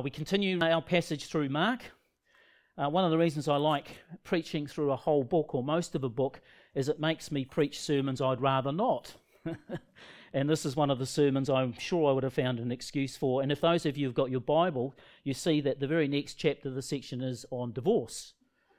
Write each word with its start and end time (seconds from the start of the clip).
Uh, 0.00 0.02
we 0.02 0.10
continue 0.10 0.58
our 0.62 0.80
passage 0.80 1.26
through 1.26 1.50
Mark. 1.50 1.80
Uh, 2.78 2.88
one 2.88 3.04
of 3.04 3.10
the 3.10 3.18
reasons 3.18 3.48
I 3.48 3.56
like 3.56 3.98
preaching 4.24 4.66
through 4.66 4.92
a 4.92 4.96
whole 4.96 5.24
book 5.24 5.54
or 5.54 5.62
most 5.62 5.94
of 5.94 6.04
a 6.04 6.08
book 6.08 6.40
is 6.74 6.88
it 6.88 6.98
makes 6.98 7.30
me 7.30 7.44
preach 7.44 7.78
sermons 7.78 8.22
I'd 8.22 8.40
rather 8.40 8.72
not. 8.72 9.12
and 10.32 10.48
this 10.48 10.64
is 10.64 10.74
one 10.74 10.90
of 10.90 10.98
the 10.98 11.04
sermons 11.04 11.50
I'm 11.50 11.74
sure 11.78 12.08
I 12.08 12.14
would 12.14 12.22
have 12.22 12.32
found 12.32 12.58
an 12.60 12.72
excuse 12.72 13.14
for. 13.14 13.42
And 13.42 13.52
if 13.52 13.60
those 13.60 13.84
of 13.84 13.98
you 13.98 14.06
have 14.06 14.14
got 14.14 14.30
your 14.30 14.40
Bible, 14.40 14.94
you 15.22 15.34
see 15.34 15.60
that 15.60 15.80
the 15.80 15.86
very 15.86 16.08
next 16.08 16.36
chapter 16.36 16.68
of 16.68 16.74
the 16.74 16.82
section 16.82 17.20
is 17.20 17.44
on 17.50 17.72
divorce, 17.72 18.32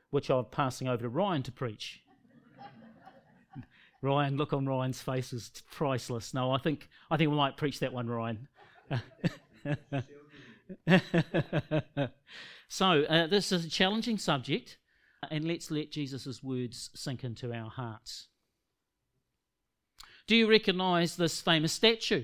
which 0.10 0.32
I'm 0.32 0.46
passing 0.46 0.88
over 0.88 1.04
to 1.04 1.10
Ryan 1.10 1.44
to 1.44 1.52
preach. 1.52 2.02
Ryan, 4.02 4.38
look 4.38 4.54
on 4.54 4.66
Ryan's 4.66 5.04
face 5.04 5.34
is 5.34 5.52
priceless. 5.70 6.34
No, 6.34 6.52
I 6.52 6.58
think 6.58 6.90
I 7.12 7.18
think 7.18 7.30
we 7.30 7.38
might 7.38 7.58
preach 7.58 7.80
that 7.82 7.94
one, 7.94 8.08
Ryan. 8.08 8.48
so 12.70 13.04
uh, 13.04 13.28
this 13.28 13.52
is 13.52 13.66
a 13.66 13.70
challenging 13.70 14.18
subject, 14.18 14.78
and 15.30 15.46
let's 15.46 15.72
let 15.72 15.92
Jesus' 15.92 16.42
words 16.44 16.90
sink 16.96 17.24
into 17.24 17.54
our 17.54 17.70
hearts. 17.70 18.28
Do 20.28 20.36
you 20.36 20.50
recognize 20.50 21.16
this 21.16 21.42
famous 21.42 21.74
statue? 21.74 22.24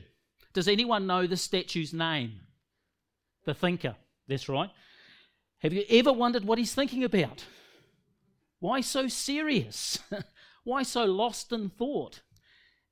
Does 0.53 0.67
anyone 0.67 1.07
know 1.07 1.27
the 1.27 1.37
statue's 1.37 1.93
name? 1.93 2.39
The 3.45 3.53
thinker. 3.53 3.95
That's 4.27 4.49
right. 4.49 4.69
Have 5.59 5.73
you 5.73 5.83
ever 5.89 6.13
wondered 6.13 6.45
what 6.45 6.57
he's 6.57 6.75
thinking 6.75 7.03
about? 7.03 7.45
Why 8.59 8.81
so 8.81 9.07
serious? 9.07 9.99
Why 10.63 10.83
so 10.83 11.05
lost 11.05 11.51
in 11.51 11.69
thought? 11.69 12.21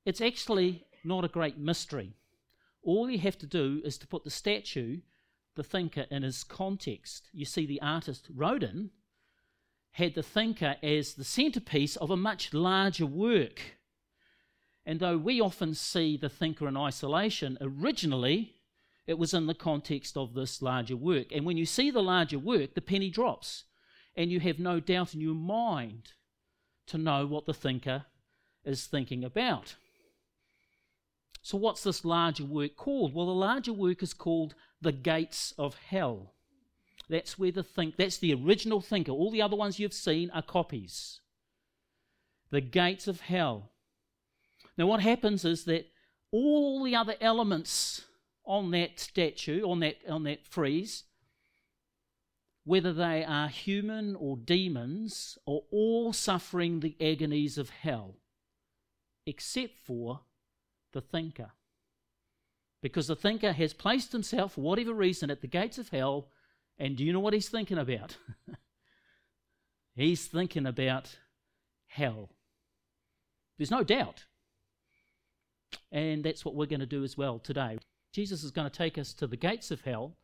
It's 0.04 0.20
actually 0.20 0.84
not 1.04 1.24
a 1.24 1.28
great 1.28 1.58
mystery. 1.58 2.14
All 2.82 3.10
you 3.10 3.18
have 3.18 3.38
to 3.38 3.46
do 3.46 3.80
is 3.84 3.98
to 3.98 4.06
put 4.06 4.24
the 4.24 4.30
statue, 4.30 5.00
the 5.56 5.64
thinker, 5.64 6.06
in 6.10 6.22
his 6.22 6.44
context. 6.44 7.28
You 7.32 7.44
see, 7.44 7.66
the 7.66 7.82
artist 7.82 8.28
Rodin 8.34 8.90
had 9.92 10.14
the 10.14 10.22
thinker 10.22 10.76
as 10.82 11.14
the 11.14 11.24
centerpiece 11.24 11.96
of 11.96 12.10
a 12.10 12.16
much 12.16 12.52
larger 12.52 13.06
work. 13.06 13.60
And 14.84 15.00
though 15.00 15.16
we 15.16 15.40
often 15.40 15.74
see 15.74 16.16
the 16.16 16.28
thinker 16.28 16.68
in 16.68 16.76
isolation, 16.76 17.58
originally 17.60 18.54
it 19.06 19.18
was 19.18 19.32
in 19.32 19.46
the 19.46 19.54
context 19.54 20.16
of 20.16 20.34
this 20.34 20.60
larger 20.60 20.96
work. 20.96 21.28
And 21.32 21.44
when 21.44 21.56
you 21.56 21.66
see 21.66 21.90
the 21.90 22.02
larger 22.02 22.38
work, 22.38 22.74
the 22.74 22.80
penny 22.80 23.08
drops, 23.08 23.64
and 24.14 24.30
you 24.30 24.40
have 24.40 24.58
no 24.58 24.80
doubt 24.80 25.14
in 25.14 25.20
your 25.20 25.34
mind 25.34 26.12
to 26.88 26.98
know 26.98 27.26
what 27.26 27.46
the 27.46 27.54
thinker 27.54 28.04
is 28.64 28.86
thinking 28.86 29.24
about. 29.24 29.76
So, 31.42 31.56
what's 31.56 31.84
this 31.84 32.04
larger 32.04 32.44
work 32.44 32.76
called? 32.76 33.14
Well, 33.14 33.26
the 33.26 33.32
larger 33.32 33.72
work 33.72 34.02
is 34.02 34.12
called 34.12 34.54
The 34.86 34.92
Gates 34.92 35.52
of 35.58 35.74
Hell. 35.74 36.32
That's 37.08 37.36
where 37.36 37.50
the 37.50 37.64
think 37.64 37.96
that's 37.96 38.18
the 38.18 38.32
original 38.32 38.80
thinker. 38.80 39.10
All 39.10 39.32
the 39.32 39.42
other 39.42 39.56
ones 39.56 39.80
you've 39.80 39.92
seen 39.92 40.30
are 40.30 40.42
copies. 40.42 41.18
The 42.50 42.60
gates 42.60 43.08
of 43.08 43.22
hell. 43.22 43.72
Now, 44.78 44.86
what 44.86 45.00
happens 45.00 45.44
is 45.44 45.64
that 45.64 45.88
all 46.30 46.84
the 46.84 46.94
other 46.94 47.16
elements 47.20 48.04
on 48.44 48.70
that 48.70 49.00
statue, 49.00 49.68
on 49.68 49.80
that, 49.80 49.96
on 50.08 50.22
that 50.22 50.46
frieze, 50.46 51.02
whether 52.62 52.92
they 52.92 53.24
are 53.24 53.48
human 53.48 54.14
or 54.14 54.36
demons, 54.36 55.36
are 55.48 55.62
all 55.72 56.12
suffering 56.12 56.78
the 56.78 56.94
agonies 57.00 57.58
of 57.58 57.70
hell, 57.70 58.14
except 59.26 59.80
for 59.84 60.20
the 60.92 61.00
thinker. 61.00 61.50
Because 62.86 63.08
the 63.08 63.16
thinker 63.16 63.50
has 63.50 63.72
placed 63.72 64.12
himself, 64.12 64.52
for 64.52 64.60
whatever 64.60 64.94
reason, 64.94 65.28
at 65.28 65.40
the 65.40 65.48
gates 65.48 65.76
of 65.76 65.88
hell, 65.88 66.28
and 66.78 66.96
do 66.96 67.04
you 67.04 67.12
know 67.12 67.18
what 67.18 67.34
he's 67.34 67.48
thinking 67.48 67.78
about? 67.78 68.16
he's 69.96 70.26
thinking 70.26 70.66
about 70.66 71.18
hell. 71.88 72.30
There's 73.58 73.72
no 73.72 73.82
doubt. 73.82 74.26
And 75.90 76.22
that's 76.22 76.44
what 76.44 76.54
we're 76.54 76.66
going 76.66 76.78
to 76.78 76.86
do 76.86 77.02
as 77.02 77.18
well 77.18 77.40
today. 77.40 77.78
Jesus 78.12 78.44
is 78.44 78.52
going 78.52 78.70
to 78.70 78.78
take 78.78 78.98
us 78.98 79.12
to 79.14 79.26
the 79.26 79.36
gates 79.36 79.72
of 79.72 79.80
hell, 79.80 80.16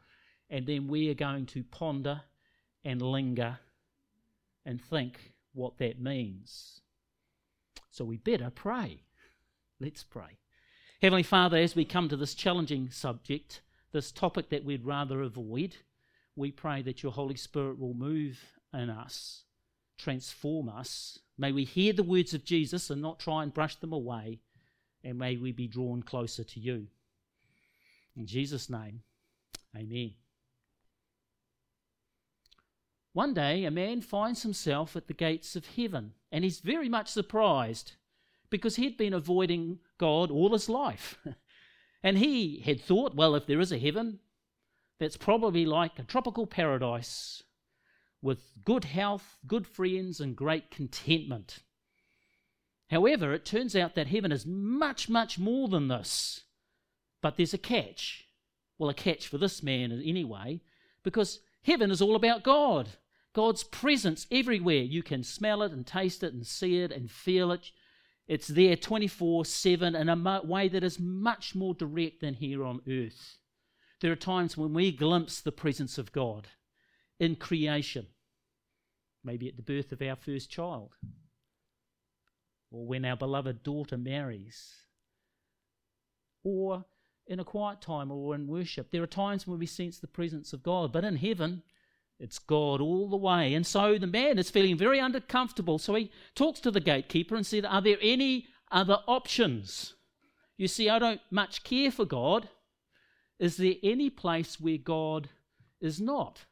and 0.49 0.65
then 0.65 0.87
we 0.87 1.11
are 1.11 1.15
going 1.15 1.47
to 1.47 1.65
ponder 1.65 2.21
and 2.85 3.03
linger 3.03 3.59
and 4.65 4.81
think 4.81 5.33
what 5.53 5.79
that 5.79 6.01
means. 6.01 6.81
So 7.91 8.05
we 8.05 8.19
better 8.19 8.51
pray. 8.55 9.03
Let's 9.81 10.05
pray. 10.05 10.39
Heavenly 11.03 11.25
Father, 11.25 11.57
as 11.57 11.75
we 11.75 11.85
come 11.85 12.09
to 12.09 12.17
this 12.17 12.33
challenging 12.33 12.89
subject, 12.93 13.61
this 13.91 14.13
topic 14.13 14.51
that 14.51 14.65
we'd 14.65 14.85
rather 14.85 15.21
avoid, 15.23 15.75
we 16.37 16.53
pray 16.53 16.81
that 16.83 17.03
your 17.03 17.11
Holy 17.11 17.35
Spirit 17.35 17.81
will 17.81 17.93
move 17.93 18.39
in 18.73 18.89
us, 18.89 19.43
transform 19.99 20.69
us. 20.69 21.19
May 21.37 21.51
we 21.51 21.65
hear 21.65 21.93
the 21.93 22.05
words 22.05 22.35
of 22.35 22.45
Jesus 22.45 22.89
and 22.89 23.03
not 23.03 23.19
try 23.19 23.43
and 23.43 23.53
brush 23.53 23.75
them 23.75 23.93
away 23.93 24.43
and 25.03 25.19
may 25.19 25.37
we 25.37 25.51
be 25.51 25.67
drawn 25.67 26.05
closer 26.05 26.45
to 26.45 26.61
you. 26.61 26.87
In 28.15 28.25
Jesus' 28.25 28.71
name, 28.71 29.03
amen. 29.77 30.13
One 33.13 33.35
day, 33.35 33.65
a 33.65 33.73
man 33.73 34.03
finds 34.03 34.43
himself 34.43 34.95
at 34.95 35.09
the 35.09 35.15
gates 35.15 35.57
of 35.57 35.67
heaven, 35.67 36.13
and 36.31 36.45
he's 36.45 36.61
very 36.61 36.89
much 36.89 37.09
surprised 37.09 37.95
because 38.51 38.77
he'd 38.77 38.97
been 38.97 39.15
avoiding 39.15 39.81
God 40.03 40.33
all 40.33 40.53
his 40.53 40.69
life. 40.69 41.17
and 42.03 42.19
he 42.19 42.59
had 42.67 42.81
thought, 42.81 43.15
well, 43.15 43.37
if 43.37 43.47
there 43.47 43.61
is 43.61 43.71
a 43.71 43.79
heaven, 43.79 44.19
that's 44.99 45.17
probably 45.17 45.65
like 45.65 45.97
a 45.97 46.03
tropical 46.03 46.45
paradise 46.45 47.45
with 48.21 48.41
good 48.65 48.83
health, 48.83 49.37
good 49.47 49.65
friends, 49.65 50.19
and 50.19 50.35
great 50.35 50.73
contentment. 50.73 51.61
However, 52.91 53.33
it 53.33 53.45
turns 53.45 53.77
out 53.77 53.95
that 53.95 54.09
heaven 54.09 54.33
is 54.33 54.45
much, 54.45 55.09
much 55.09 55.39
more 55.39 55.69
than 55.69 55.87
this. 55.87 56.41
But 57.21 57.37
there's 57.37 57.55
a 57.55 57.59
catch. 57.59 58.25
Well, 58.79 58.91
a 58.91 58.95
catch 58.95 59.29
for 59.29 59.39
this 59.39 59.63
man 59.63 59.93
anyway, 60.05 60.63
because 61.05 61.39
heaven 61.63 61.93
is 61.93 62.03
all 62.03 62.17
about 62.17 62.43
God. 62.43 62.89
God's 63.35 63.63
presence 63.63 64.27
everywhere. 64.33 64.83
You 64.83 65.05
can 65.05 65.23
smell 65.23 65.63
it 65.63 65.71
and 65.71 65.87
taste 65.87 66.25
it 66.25 66.35
and 66.35 66.45
see 66.45 66.81
it 66.81 66.91
and 66.91 67.09
feel 67.09 67.53
it. 67.53 67.71
It's 68.29 68.49
there 68.49 68.77
24 68.77 69.45
7 69.45 69.95
in 69.95 70.09
a 70.09 70.41
way 70.45 70.69
that 70.69 70.85
is 70.85 70.99
much 70.99 71.55
more 71.55 71.75
direct 71.75 72.21
than 72.21 72.35
here 72.35 72.65
on 72.65 72.81
earth. 72.89 73.39
There 74.01 74.13
are 74.13 74.17
times 74.17 74.57
when 74.57 74.73
we 74.73 74.93
glimpse 74.93 75.41
the 75.41 75.53
presence 75.53 75.99
of 75.99 76.13
God 76.13 76.49
in 77.21 77.37
creation, 77.37 78.07
maybe 79.23 79.49
at 79.49 79.57
the 79.57 79.63
birth 79.63 79.93
of 79.93 80.03
our 80.03 80.17
first 80.17 80.51
child 80.51 80.91
or 82.73 82.87
when 82.87 83.05
our 83.05 83.17
beloved 83.17 83.63
daughter 83.63 83.99
marries, 83.99 84.73
or 86.43 86.85
in 87.27 87.39
a 87.39 87.45
quiet 87.45 87.81
time 87.81 88.11
or 88.11 88.35
in 88.35 88.47
worship. 88.47 88.91
There 88.91 89.03
are 89.03 89.07
times 89.07 89.47
when 89.47 89.59
we 89.59 89.67
sense 89.67 89.99
the 89.99 90.09
presence 90.09 90.53
of 90.53 90.63
God, 90.63 90.93
but 90.93 91.05
in 91.05 91.17
heaven, 91.17 91.63
it's 92.19 92.39
God 92.39 92.81
all 92.81 93.09
the 93.09 93.17
way. 93.17 93.55
And 93.55 93.67
so 93.67 93.99
the 93.99 94.07
man 94.07 94.39
is 94.39 94.51
feeling 94.51 94.77
very 94.77 94.99
uncomfortable. 94.99 95.79
So 95.79 95.95
he 95.95 96.11
talks 96.35 96.61
to 96.61 96.71
the 96.71 96.81
gatekeeper 96.81 97.35
and 97.35 97.47
said, 97.47 97.65
Are 97.65 97.83
there 97.83 97.99
any 98.01 98.47
other 98.71 98.99
options? 99.07 99.95
You 100.57 100.69
see, 100.69 100.89
I 100.89 100.99
don't 100.99 101.21
much 101.31 101.65
care 101.65 101.91
for 101.91 102.05
God. 102.05 102.49
Is 103.39 103.57
there 103.57 103.75
any 103.83 104.09
place 104.09 104.61
where 104.61 104.79
God 104.79 105.31
is 105.81 106.01
not? 106.01 106.45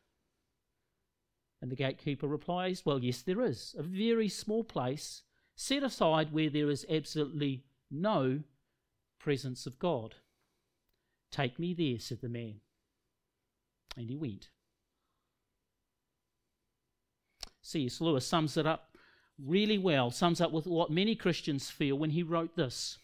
And 1.62 1.70
the 1.70 1.76
gatekeeper 1.76 2.26
replies, 2.26 2.84
Well, 2.84 2.98
yes, 2.98 3.22
there 3.22 3.42
is. 3.42 3.74
A 3.78 3.82
very 3.82 4.28
small 4.28 4.64
place 4.64 5.22
set 5.54 5.82
aside 5.82 6.32
where 6.32 6.50
there 6.50 6.70
is 6.70 6.86
absolutely 6.90 7.64
no 7.90 8.40
presence 9.20 9.66
of 9.66 9.78
God. 9.78 10.16
Take 11.30 11.58
me 11.58 11.74
there, 11.74 11.98
said 12.00 12.22
the 12.22 12.28
man. 12.28 12.60
And 13.96 14.08
he 14.08 14.16
went. 14.16 14.48
C.S. 17.62 18.00
Lewis 18.00 18.26
sums 18.26 18.56
it 18.56 18.66
up 18.66 18.90
really 19.38 19.78
well, 19.78 20.10
sums 20.10 20.40
up 20.40 20.52
with 20.52 20.66
what 20.66 20.90
many 20.90 21.14
Christians 21.14 21.70
feel 21.70 21.96
when 21.96 22.10
he 22.10 22.22
wrote 22.22 22.56
this. 22.56 22.98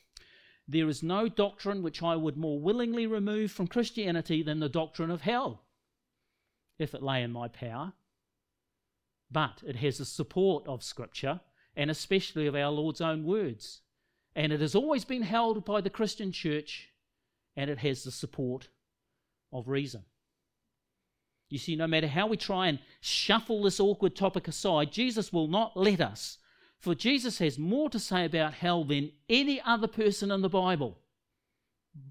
There 0.69 0.88
is 0.88 1.03
no 1.03 1.29
doctrine 1.29 1.82
which 1.82 2.03
I 2.03 2.17
would 2.17 2.37
more 2.37 2.61
willingly 2.61 3.06
remove 3.06 3.53
from 3.53 3.69
Christianity 3.69 4.43
than 4.43 4.61
the 4.61 4.69
doctrine 4.69 5.11
of 5.11 5.23
hell, 5.23 5.62
if 6.79 6.94
it 6.94 7.03
lay 7.03 7.23
in 7.23 7.32
my 7.32 7.49
power. 7.49 7.93
But 9.31 9.62
it 9.67 9.76
has 9.76 9.99
the 9.99 10.05
support 10.05 10.67
of 10.67 10.82
Scripture 10.82 11.41
and 11.76 11.91
especially 11.91 12.47
of 12.47 12.55
our 12.55 12.70
Lord's 12.70 13.00
own 13.00 13.25
words. 13.25 13.82
And 14.35 14.52
it 14.52 14.61
has 14.61 14.75
always 14.75 15.05
been 15.05 15.23
held 15.23 15.64
by 15.64 15.81
the 15.81 15.91
Christian 15.91 16.32
church, 16.32 16.88
and 17.55 17.70
it 17.70 17.79
has 17.79 18.02
the 18.02 18.11
support 18.11 18.69
of 19.52 19.69
reason. 19.69 20.05
You 21.49 21.59
see, 21.59 21.77
no 21.77 21.87
matter 21.87 22.09
how 22.09 22.27
we 22.27 22.37
try 22.37 22.67
and 22.67 22.81
shuffle 23.01 23.63
this 23.63 23.79
awkward 23.79 24.17
topic 24.17 24.49
aside, 24.49 24.93
Jesus 24.93 25.33
will 25.33 25.47
not 25.47 25.77
let 25.77 26.01
us. 26.01 26.39
For 26.79 26.95
Jesus 26.95 27.39
has 27.39 27.59
more 27.59 27.89
to 27.91 27.99
say 27.99 28.25
about 28.25 28.55
hell 28.55 28.85
than 28.85 29.13
any 29.29 29.61
other 29.61 29.87
person 29.87 30.31
in 30.31 30.43
the 30.43 30.49
Bible, 30.49 30.99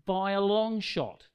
by 0.06 0.32
a 0.32 0.42
long 0.42 0.80
shot. 0.80 1.28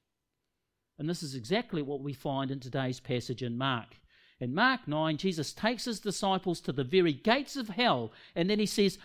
And 0.97 1.09
this 1.09 1.23
is 1.23 1.35
exactly 1.35 1.81
what 1.81 2.01
we 2.01 2.13
find 2.13 2.51
in 2.51 2.59
today's 2.59 2.99
passage 2.99 3.41
in 3.41 3.57
Mark. 3.57 3.97
In 4.39 4.53
Mark 4.53 4.87
9, 4.87 5.17
Jesus 5.17 5.53
takes 5.53 5.85
his 5.85 5.99
disciples 5.99 6.59
to 6.61 6.71
the 6.71 6.83
very 6.83 7.13
gates 7.13 7.55
of 7.55 7.69
hell, 7.69 8.11
and 8.35 8.49
then 8.49 8.59
he 8.59 8.65
says, 8.65 8.97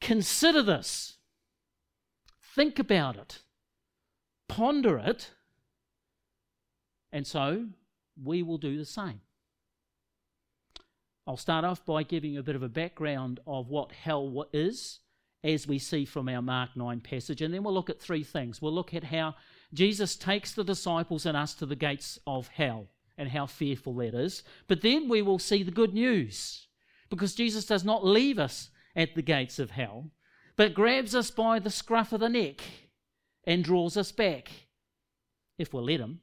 Consider 0.00 0.62
this. 0.62 1.16
Think 2.54 2.78
about 2.78 3.16
it. 3.16 3.40
Ponder 4.48 4.98
it. 4.98 5.32
And 7.12 7.26
so 7.26 7.66
we 8.22 8.42
will 8.42 8.58
do 8.58 8.76
the 8.76 8.84
same. 8.84 9.20
I'll 11.26 11.36
start 11.36 11.64
off 11.64 11.84
by 11.84 12.04
giving 12.04 12.36
a 12.36 12.42
bit 12.42 12.56
of 12.56 12.62
a 12.62 12.68
background 12.68 13.40
of 13.46 13.68
what 13.68 13.92
hell 13.92 14.46
is, 14.52 15.00
as 15.44 15.66
we 15.66 15.78
see 15.78 16.04
from 16.04 16.28
our 16.28 16.42
Mark 16.42 16.70
9 16.74 17.00
passage, 17.00 17.42
and 17.42 17.52
then 17.52 17.62
we'll 17.62 17.74
look 17.74 17.90
at 17.90 18.00
three 18.00 18.24
things. 18.24 18.60
We'll 18.60 18.72
look 18.72 18.94
at 18.94 19.04
how 19.04 19.34
Jesus 19.72 20.16
takes 20.16 20.52
the 20.52 20.64
disciples 20.64 21.26
and 21.26 21.36
us 21.36 21.54
to 21.54 21.66
the 21.66 21.76
gates 21.76 22.18
of 22.26 22.48
hell 22.48 22.88
and 23.16 23.28
how 23.28 23.46
fearful 23.46 23.94
that 23.96 24.14
is. 24.14 24.42
But 24.66 24.80
then 24.80 25.08
we 25.08 25.22
will 25.22 25.38
see 25.38 25.62
the 25.62 25.70
good 25.70 25.92
news 25.94 26.66
because 27.10 27.34
Jesus 27.34 27.66
does 27.66 27.84
not 27.84 28.04
leave 28.04 28.38
us 28.38 28.70
at 28.96 29.14
the 29.14 29.22
gates 29.22 29.58
of 29.58 29.72
hell, 29.72 30.10
but 30.56 30.74
grabs 30.74 31.14
us 31.14 31.30
by 31.30 31.58
the 31.58 31.70
scruff 31.70 32.12
of 32.12 32.20
the 32.20 32.28
neck 32.28 32.60
and 33.44 33.62
draws 33.62 33.96
us 33.96 34.12
back 34.12 34.50
if 35.58 35.72
we'll 35.72 35.84
let 35.84 36.00
him. 36.00 36.20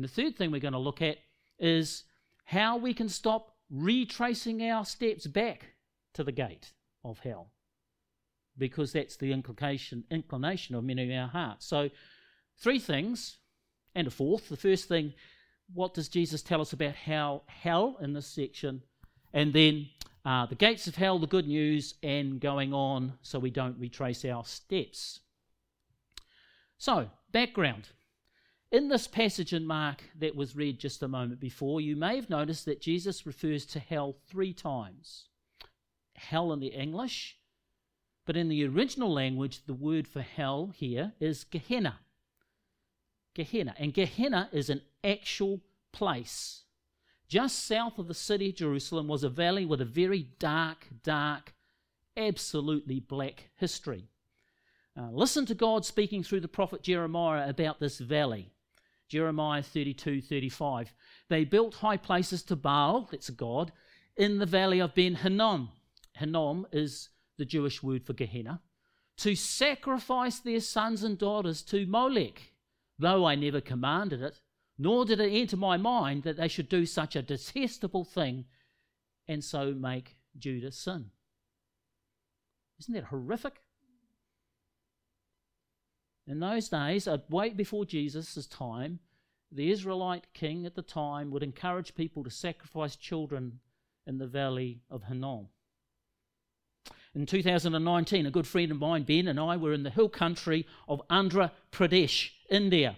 And 0.00 0.08
the 0.08 0.22
third 0.22 0.34
thing 0.34 0.50
we're 0.50 0.60
going 0.60 0.72
to 0.72 0.78
look 0.78 1.02
at 1.02 1.18
is 1.58 2.04
how 2.46 2.78
we 2.78 2.94
can 2.94 3.10
stop 3.10 3.54
retracing 3.68 4.62
our 4.62 4.86
steps 4.86 5.26
back 5.26 5.74
to 6.14 6.24
the 6.24 6.32
gate 6.32 6.72
of 7.04 7.18
hell 7.18 7.50
because 8.56 8.94
that's 8.94 9.16
the 9.16 9.30
inclination, 9.30 10.04
inclination 10.10 10.74
of 10.74 10.84
many 10.84 11.04
of 11.04 11.22
our 11.22 11.28
hearts. 11.28 11.66
So, 11.66 11.90
three 12.56 12.78
things, 12.78 13.36
and 13.94 14.06
a 14.06 14.10
fourth. 14.10 14.48
The 14.48 14.56
first 14.56 14.88
thing, 14.88 15.12
what 15.74 15.92
does 15.92 16.08
Jesus 16.08 16.40
tell 16.40 16.62
us 16.62 16.72
about 16.72 16.94
how 16.94 17.42
hell 17.44 17.98
in 18.00 18.14
this 18.14 18.26
section? 18.26 18.80
And 19.34 19.52
then 19.52 19.90
uh, 20.24 20.46
the 20.46 20.54
gates 20.54 20.86
of 20.86 20.96
hell, 20.96 21.18
the 21.18 21.26
good 21.26 21.46
news, 21.46 21.92
and 22.02 22.40
going 22.40 22.72
on 22.72 23.18
so 23.20 23.38
we 23.38 23.50
don't 23.50 23.78
retrace 23.78 24.24
our 24.24 24.46
steps. 24.46 25.20
So, 26.78 27.10
background. 27.32 27.90
In 28.72 28.86
this 28.86 29.08
passage 29.08 29.52
in 29.52 29.66
Mark 29.66 30.04
that 30.16 30.36
was 30.36 30.54
read 30.54 30.78
just 30.78 31.02
a 31.02 31.08
moment 31.08 31.40
before, 31.40 31.80
you 31.80 31.96
may 31.96 32.14
have 32.14 32.30
noticed 32.30 32.66
that 32.66 32.80
Jesus 32.80 33.26
refers 33.26 33.66
to 33.66 33.80
hell 33.80 34.14
three 34.28 34.52
times. 34.52 35.24
Hell 36.14 36.52
in 36.52 36.60
the 36.60 36.68
English, 36.68 37.36
but 38.26 38.36
in 38.36 38.48
the 38.48 38.64
original 38.64 39.12
language, 39.12 39.66
the 39.66 39.74
word 39.74 40.06
for 40.06 40.22
hell 40.22 40.70
here 40.72 41.14
is 41.18 41.42
Gehenna. 41.42 41.98
Gehenna. 43.34 43.74
And 43.76 43.92
Gehenna 43.92 44.48
is 44.52 44.70
an 44.70 44.82
actual 45.02 45.62
place. 45.90 46.62
Just 47.26 47.66
south 47.66 47.98
of 47.98 48.06
the 48.06 48.14
city 48.14 48.50
of 48.50 48.56
Jerusalem 48.56 49.08
was 49.08 49.24
a 49.24 49.28
valley 49.28 49.66
with 49.66 49.80
a 49.80 49.84
very 49.84 50.28
dark, 50.38 50.86
dark, 51.02 51.54
absolutely 52.16 53.00
black 53.00 53.50
history. 53.56 54.10
Uh, 54.96 55.10
listen 55.10 55.44
to 55.46 55.56
God 55.56 55.84
speaking 55.84 56.22
through 56.22 56.40
the 56.40 56.46
prophet 56.46 56.82
Jeremiah 56.82 57.48
about 57.48 57.80
this 57.80 57.98
valley. 57.98 58.52
Jeremiah 59.10 59.62
32 59.62 60.22
35. 60.22 60.94
They 61.28 61.44
built 61.44 61.74
high 61.74 61.96
places 61.96 62.42
to 62.44 62.56
Baal, 62.56 63.08
that's 63.10 63.28
a 63.28 63.32
god, 63.32 63.72
in 64.16 64.38
the 64.38 64.46
valley 64.46 64.78
of 64.78 64.94
Ben 64.94 65.16
Hinnom. 65.16 65.70
Hinnom 66.14 66.66
is 66.72 67.10
the 67.36 67.44
Jewish 67.44 67.82
word 67.82 68.06
for 68.06 68.12
Gehenna, 68.12 68.62
to 69.18 69.34
sacrifice 69.34 70.38
their 70.38 70.60
sons 70.60 71.02
and 71.02 71.18
daughters 71.18 71.62
to 71.62 71.86
Molech, 71.86 72.52
though 72.98 73.26
I 73.26 73.34
never 73.34 73.60
commanded 73.60 74.22
it, 74.22 74.40
nor 74.78 75.04
did 75.04 75.20
it 75.20 75.32
enter 75.32 75.56
my 75.56 75.76
mind 75.76 76.22
that 76.22 76.36
they 76.36 76.48
should 76.48 76.68
do 76.68 76.86
such 76.86 77.16
a 77.16 77.22
detestable 77.22 78.04
thing 78.04 78.44
and 79.26 79.42
so 79.42 79.72
make 79.72 80.16
Judah 80.38 80.72
sin. 80.72 81.10
Isn't 82.78 82.94
that 82.94 83.04
horrific? 83.04 83.60
In 86.30 86.38
those 86.38 86.68
days, 86.68 87.08
way 87.28 87.50
before 87.50 87.84
Jesus' 87.84 88.46
time, 88.46 89.00
the 89.50 89.72
Israelite 89.72 90.32
king 90.32 90.64
at 90.64 90.76
the 90.76 90.82
time 90.82 91.32
would 91.32 91.42
encourage 91.42 91.96
people 91.96 92.22
to 92.22 92.30
sacrifice 92.30 92.94
children 92.94 93.58
in 94.06 94.18
the 94.18 94.28
valley 94.28 94.78
of 94.88 95.02
Hinnom. 95.02 95.48
In 97.16 97.26
2019, 97.26 98.26
a 98.26 98.30
good 98.30 98.46
friend 98.46 98.70
of 98.70 98.78
mine, 98.78 99.02
Ben, 99.02 99.26
and 99.26 99.40
I 99.40 99.56
were 99.56 99.72
in 99.72 99.82
the 99.82 99.90
hill 99.90 100.08
country 100.08 100.68
of 100.86 101.02
Andhra 101.10 101.50
Pradesh, 101.72 102.30
India. 102.48 102.96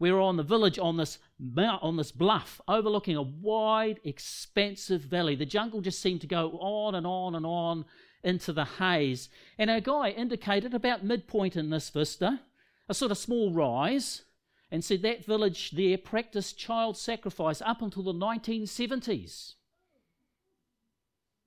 We 0.00 0.10
were 0.10 0.20
on 0.20 0.36
the 0.36 0.42
village 0.42 0.80
on 0.80 0.96
this 0.96 1.20
on 1.56 1.96
this 1.96 2.10
bluff 2.10 2.60
overlooking 2.66 3.16
a 3.16 3.22
wide, 3.22 4.00
expansive 4.02 5.02
valley. 5.02 5.36
The 5.36 5.46
jungle 5.46 5.82
just 5.82 6.02
seemed 6.02 6.22
to 6.22 6.26
go 6.26 6.58
on 6.58 6.96
and 6.96 7.06
on 7.06 7.36
and 7.36 7.46
on 7.46 7.84
into 8.24 8.52
the 8.52 8.64
haze. 8.64 9.28
And 9.56 9.70
our 9.70 9.78
guy 9.78 10.10
indicated 10.10 10.74
about 10.74 11.04
midpoint 11.04 11.54
in 11.54 11.70
this 11.70 11.88
vista, 11.88 12.40
a 12.88 12.94
sort 12.94 13.10
of 13.10 13.18
small 13.18 13.52
rise, 13.52 14.22
and 14.70 14.84
said 14.84 15.02
that 15.02 15.24
village 15.24 15.72
there 15.72 15.98
practiced 15.98 16.58
child 16.58 16.96
sacrifice 16.96 17.60
up 17.62 17.82
until 17.82 18.02
the 18.02 18.12
1970s. 18.12 19.54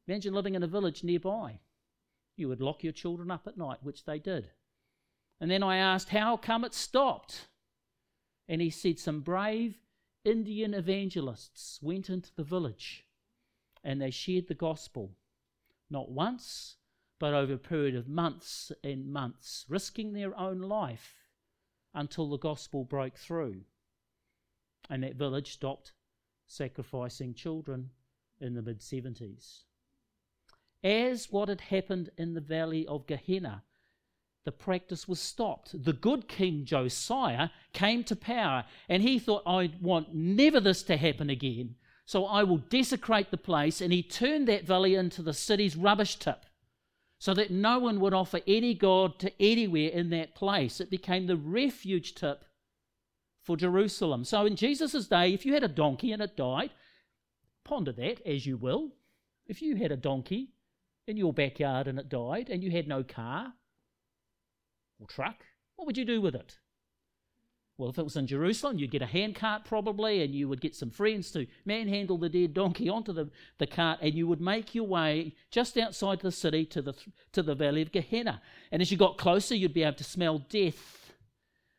Imagine 0.08 0.34
living 0.34 0.56
in 0.56 0.64
a 0.64 0.68
village 0.68 1.04
nearby 1.04 1.60
you 2.36 2.50
would 2.50 2.62
lock 2.62 2.84
your 2.84 2.94
children 2.94 3.32
up 3.32 3.48
at 3.48 3.58
night, 3.58 3.78
which 3.82 4.06
they 4.06 4.20
did. 4.20 4.50
And 5.40 5.50
then 5.50 5.64
I 5.64 5.78
asked, 5.78 6.10
How 6.10 6.38
come 6.38 6.64
it 6.64 6.74
stopped? 6.74 7.48
And 8.48 8.62
he 8.62 8.70
said, 8.70 9.00
Some 9.00 9.22
brave 9.22 9.78
Indian 10.24 10.74
evangelists 10.74 11.80
went 11.82 12.10
into 12.10 12.34
the 12.36 12.44
village 12.44 13.06
and 13.84 14.02
they 14.02 14.10
shared 14.10 14.48
the 14.48 14.56
gospel, 14.56 15.12
not 15.90 16.10
once, 16.10 16.78
but 17.20 17.34
over 17.34 17.54
a 17.54 17.58
period 17.58 17.96
of 17.96 18.08
months 18.08 18.72
and 18.84 19.14
months, 19.14 19.66
risking 19.70 20.14
their 20.14 20.38
own 20.38 20.60
life 20.60 21.14
until 21.96 22.30
the 22.30 22.38
gospel 22.38 22.84
broke 22.84 23.18
through. 23.18 23.62
And 24.90 25.02
that 25.04 25.16
village 25.16 25.52
stopped 25.52 25.94
sacrificing 26.46 27.34
children 27.34 27.90
in 28.40 28.54
the 28.54 28.62
mid 28.62 28.80
70s 28.80 29.64
as 30.86 31.32
what 31.32 31.50
had 31.50 31.62
happened 31.62 32.12
in 32.16 32.36
the 32.36 32.42
valley 32.42 32.86
of 32.86 33.08
Gehenna. 33.08 33.64
The 34.44 34.52
practice 34.52 35.08
was 35.08 35.20
stopped. 35.20 35.84
The 35.84 35.94
good 35.94 36.28
King 36.28 36.64
Josiah 36.64 37.50
came 37.74 38.04
to 38.04 38.16
power, 38.16 38.66
and 38.88 39.02
he 39.02 39.18
thought, 39.18 39.42
I 39.48 39.72
want 39.82 40.14
never 40.14 40.60
this 40.60 40.84
to 40.84 40.98
happen 40.98 41.32
again. 41.32 41.76
So 42.06 42.26
I 42.26 42.44
will 42.44 42.60
desecrate 42.60 43.32
the 43.32 43.38
place. 43.38 43.82
And 43.82 43.92
he 43.92 44.04
turned 44.04 44.48
that 44.48 44.68
valley 44.68 44.94
into 44.94 45.24
the 45.24 45.34
city's 45.34 45.76
rubbish 45.76 46.18
tip 46.18 46.46
so 47.20 47.34
that 47.34 47.52
no 47.52 47.80
one 47.80 48.00
would 48.00 48.14
offer 48.14 48.40
any 48.48 48.74
god 48.74 49.20
to 49.20 49.32
anywhere 49.42 49.90
in 49.90 50.10
that 50.10 50.36
place. 50.36 50.80
It 50.80 50.90
became 50.90 51.28
the 51.28 51.38
refuge 51.38 52.16
tip 52.16 52.46
for 53.42 53.56
Jerusalem. 53.56 54.24
So 54.24 54.46
in 54.46 54.56
Jesus' 54.56 55.08
day, 55.08 55.34
if 55.34 55.46
you 55.46 55.54
had 55.54 55.64
a 55.64 55.70
donkey 55.70 56.12
and 56.12 56.22
it 56.22 56.36
died, 56.36 56.72
ponder 57.64 57.92
that 57.94 58.26
as 58.26 58.46
you 58.46 58.58
will. 58.58 58.92
If 59.48 59.62
you 59.62 59.76
had 59.76 59.92
a 59.92 59.98
donkey 59.98 60.54
in 61.08 61.18
your 61.18 61.34
backyard 61.34 61.88
and 61.88 62.00
it 62.00 62.10
died 62.10 62.50
and 62.50 62.64
you 62.64 62.72
had 62.72 62.88
no 62.88 63.04
car 63.04 63.54
or 65.00 65.08
truck, 65.08 65.46
what 65.76 65.86
would 65.86 65.98
you 65.98 66.06
do 66.06 66.22
with 66.22 66.36
it? 66.36 66.58
Well, 67.78 67.90
if 67.90 67.98
it 67.98 68.04
was 68.04 68.16
in 68.16 68.26
Jerusalem, 68.26 68.78
you'd 68.78 68.92
get 68.92 69.02
a 69.02 69.06
handcart 69.06 69.66
probably, 69.66 70.24
and 70.24 70.34
you 70.34 70.48
would 70.48 70.62
get 70.62 70.76
some 70.76 70.90
friends 70.90 71.32
to 71.32 71.46
manhandle 71.66 72.18
the 72.18 72.30
dead 72.30 72.54
donkey 72.54 72.88
onto 72.88 73.12
the, 73.12 73.30
the 73.58 73.68
cart, 73.68 74.00
and 74.02 74.14
you 74.14 74.28
would 74.28 74.40
make 74.40 74.74
your 74.74 74.88
way 74.88 75.36
just 75.52 75.78
outside 75.78 76.22
the 76.22 76.32
city 76.32 76.66
to 76.68 76.82
the, 76.82 76.94
to 77.34 77.44
the 77.44 77.54
valley 77.54 77.82
of 77.82 77.92
Gehenna. 77.92 78.42
And 78.72 78.82
as 78.82 78.92
you 78.92 78.98
got 78.98 79.18
closer, 79.18 79.56
you'd 79.56 79.74
be 79.74 79.84
able 79.84 79.98
to 79.98 80.06
smell 80.06 80.38
death, 80.38 81.12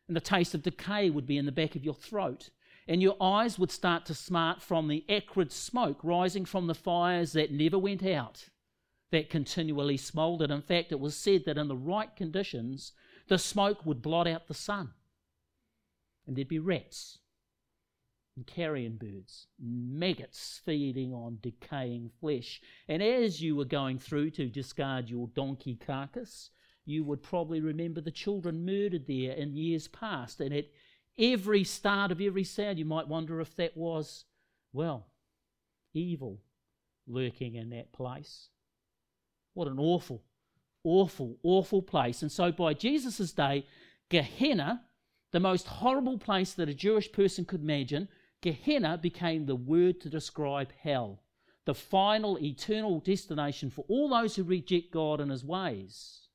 and 0.06 0.14
the 0.14 0.20
taste 0.20 0.54
of 0.54 0.62
decay 0.62 1.08
would 1.08 1.26
be 1.26 1.38
in 1.38 1.46
the 1.46 1.52
back 1.52 1.74
of 1.76 1.84
your 1.84 1.94
throat. 1.94 2.50
And 2.86 3.02
your 3.02 3.16
eyes 3.20 3.58
would 3.58 3.72
start 3.72 4.04
to 4.06 4.14
smart 4.14 4.62
from 4.62 4.88
the 4.88 5.04
acrid 5.08 5.50
smoke 5.50 5.98
rising 6.02 6.44
from 6.44 6.66
the 6.66 6.74
fires 6.74 7.32
that 7.32 7.50
never 7.50 7.78
went 7.78 8.04
out 8.04 8.48
that 9.10 9.30
continually 9.30 9.96
smouldered. 9.96 10.50
In 10.50 10.62
fact, 10.62 10.92
it 10.92 11.00
was 11.00 11.16
said 11.16 11.44
that 11.46 11.58
in 11.58 11.68
the 11.68 11.76
right 11.76 12.14
conditions, 12.14 12.92
the 13.28 13.38
smoke 13.38 13.86
would 13.86 14.02
blot 14.02 14.28
out 14.28 14.46
the 14.46 14.54
sun. 14.54 14.90
And 16.26 16.36
there'd 16.36 16.48
be 16.48 16.58
rats 16.58 17.18
and 18.36 18.46
carrion 18.46 18.96
birds, 18.96 19.46
maggots 19.58 20.60
feeding 20.64 21.12
on 21.14 21.38
decaying 21.40 22.10
flesh. 22.20 22.60
And 22.88 23.02
as 23.02 23.40
you 23.40 23.56
were 23.56 23.64
going 23.64 23.98
through 23.98 24.30
to 24.32 24.46
discard 24.46 25.08
your 25.08 25.28
donkey 25.28 25.74
carcass, 25.74 26.50
you 26.84 27.02
would 27.04 27.22
probably 27.22 27.60
remember 27.60 28.00
the 28.00 28.10
children 28.10 28.64
murdered 28.64 29.06
there 29.06 29.32
in 29.32 29.56
years 29.56 29.88
past. 29.88 30.40
And 30.40 30.54
at 30.54 30.66
every 31.18 31.64
start 31.64 32.12
of 32.12 32.20
every 32.20 32.44
sound, 32.44 32.78
you 32.78 32.84
might 32.84 33.08
wonder 33.08 33.40
if 33.40 33.56
that 33.56 33.76
was, 33.76 34.24
well, 34.72 35.06
evil 35.94 36.40
lurking 37.06 37.54
in 37.54 37.70
that 37.70 37.92
place. 37.92 38.48
What 39.54 39.68
an 39.68 39.78
awful, 39.78 40.22
awful, 40.84 41.38
awful 41.42 41.82
place. 41.82 42.20
And 42.20 42.30
so 42.30 42.52
by 42.52 42.74
Jesus' 42.74 43.32
day, 43.32 43.64
Gehenna 44.10 44.82
the 45.32 45.40
most 45.40 45.66
horrible 45.66 46.18
place 46.18 46.52
that 46.54 46.68
a 46.68 46.74
Jewish 46.74 47.10
person 47.12 47.44
could 47.44 47.60
imagine, 47.60 48.08
Gehenna 48.40 48.98
became 48.98 49.46
the 49.46 49.56
word 49.56 50.00
to 50.00 50.08
describe 50.08 50.72
hell, 50.80 51.22
the 51.64 51.74
final 51.74 52.38
eternal 52.38 53.00
destination 53.00 53.70
for 53.70 53.84
all 53.88 54.08
those 54.08 54.36
who 54.36 54.44
reject 54.44 54.92
God 54.92 55.20
and 55.20 55.30
his 55.30 55.44
ways. 55.44 56.28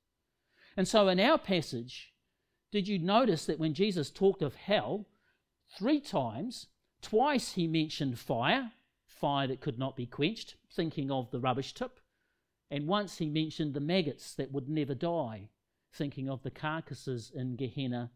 And 0.75 0.87
so, 0.87 1.07
in 1.07 1.19
our 1.19 1.37
passage, 1.37 2.13
did 2.71 2.87
you 2.87 2.99
notice 2.99 3.45
that 3.45 3.59
when 3.59 3.73
Jesus 3.73 4.09
talked 4.09 4.41
of 4.41 4.55
hell, 4.55 5.07
three 5.77 5.99
times, 5.99 6.67
twice 7.01 7.53
he 7.53 7.67
mentioned 7.67 8.19
fire, 8.19 8.71
fire 9.05 9.47
that 9.47 9.61
could 9.61 9.77
not 9.77 9.95
be 9.95 10.05
quenched, 10.05 10.55
thinking 10.73 11.11
of 11.11 11.31
the 11.31 11.39
rubbish 11.39 11.73
tip, 11.73 11.99
and 12.69 12.87
once 12.87 13.17
he 13.17 13.29
mentioned 13.29 13.73
the 13.73 13.81
maggots 13.81 14.33
that 14.35 14.51
would 14.51 14.69
never 14.69 14.95
die, 14.95 15.49
thinking 15.91 16.29
of 16.29 16.43
the 16.43 16.51
carcasses 16.51 17.31
in 17.33 17.57
Gehenna 17.57 18.11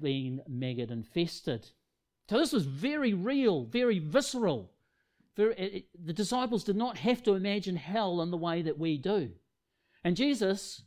being 0.00 0.40
maggot 0.48 0.90
infested. 0.90 1.68
So 2.28 2.38
this 2.38 2.52
was 2.52 2.64
very 2.64 3.14
real, 3.14 3.64
very 3.64 3.98
visceral. 3.98 4.70
Very, 5.36 5.54
it, 5.54 6.06
the 6.06 6.12
disciples 6.12 6.64
did 6.64 6.76
not 6.76 6.98
have 6.98 7.22
to 7.24 7.34
imagine 7.34 7.76
hell 7.76 8.20
in 8.22 8.30
the 8.30 8.36
way 8.36 8.62
that 8.62 8.78
we 8.78 8.98
do. 8.98 9.30
And 10.04 10.16
Jesus 10.16 10.82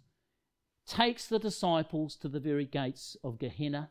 takes 0.87 1.27
the 1.27 1.39
disciples 1.39 2.15
to 2.17 2.27
the 2.27 2.39
very 2.39 2.65
gates 2.65 3.17
of 3.23 3.39
Gehenna. 3.39 3.89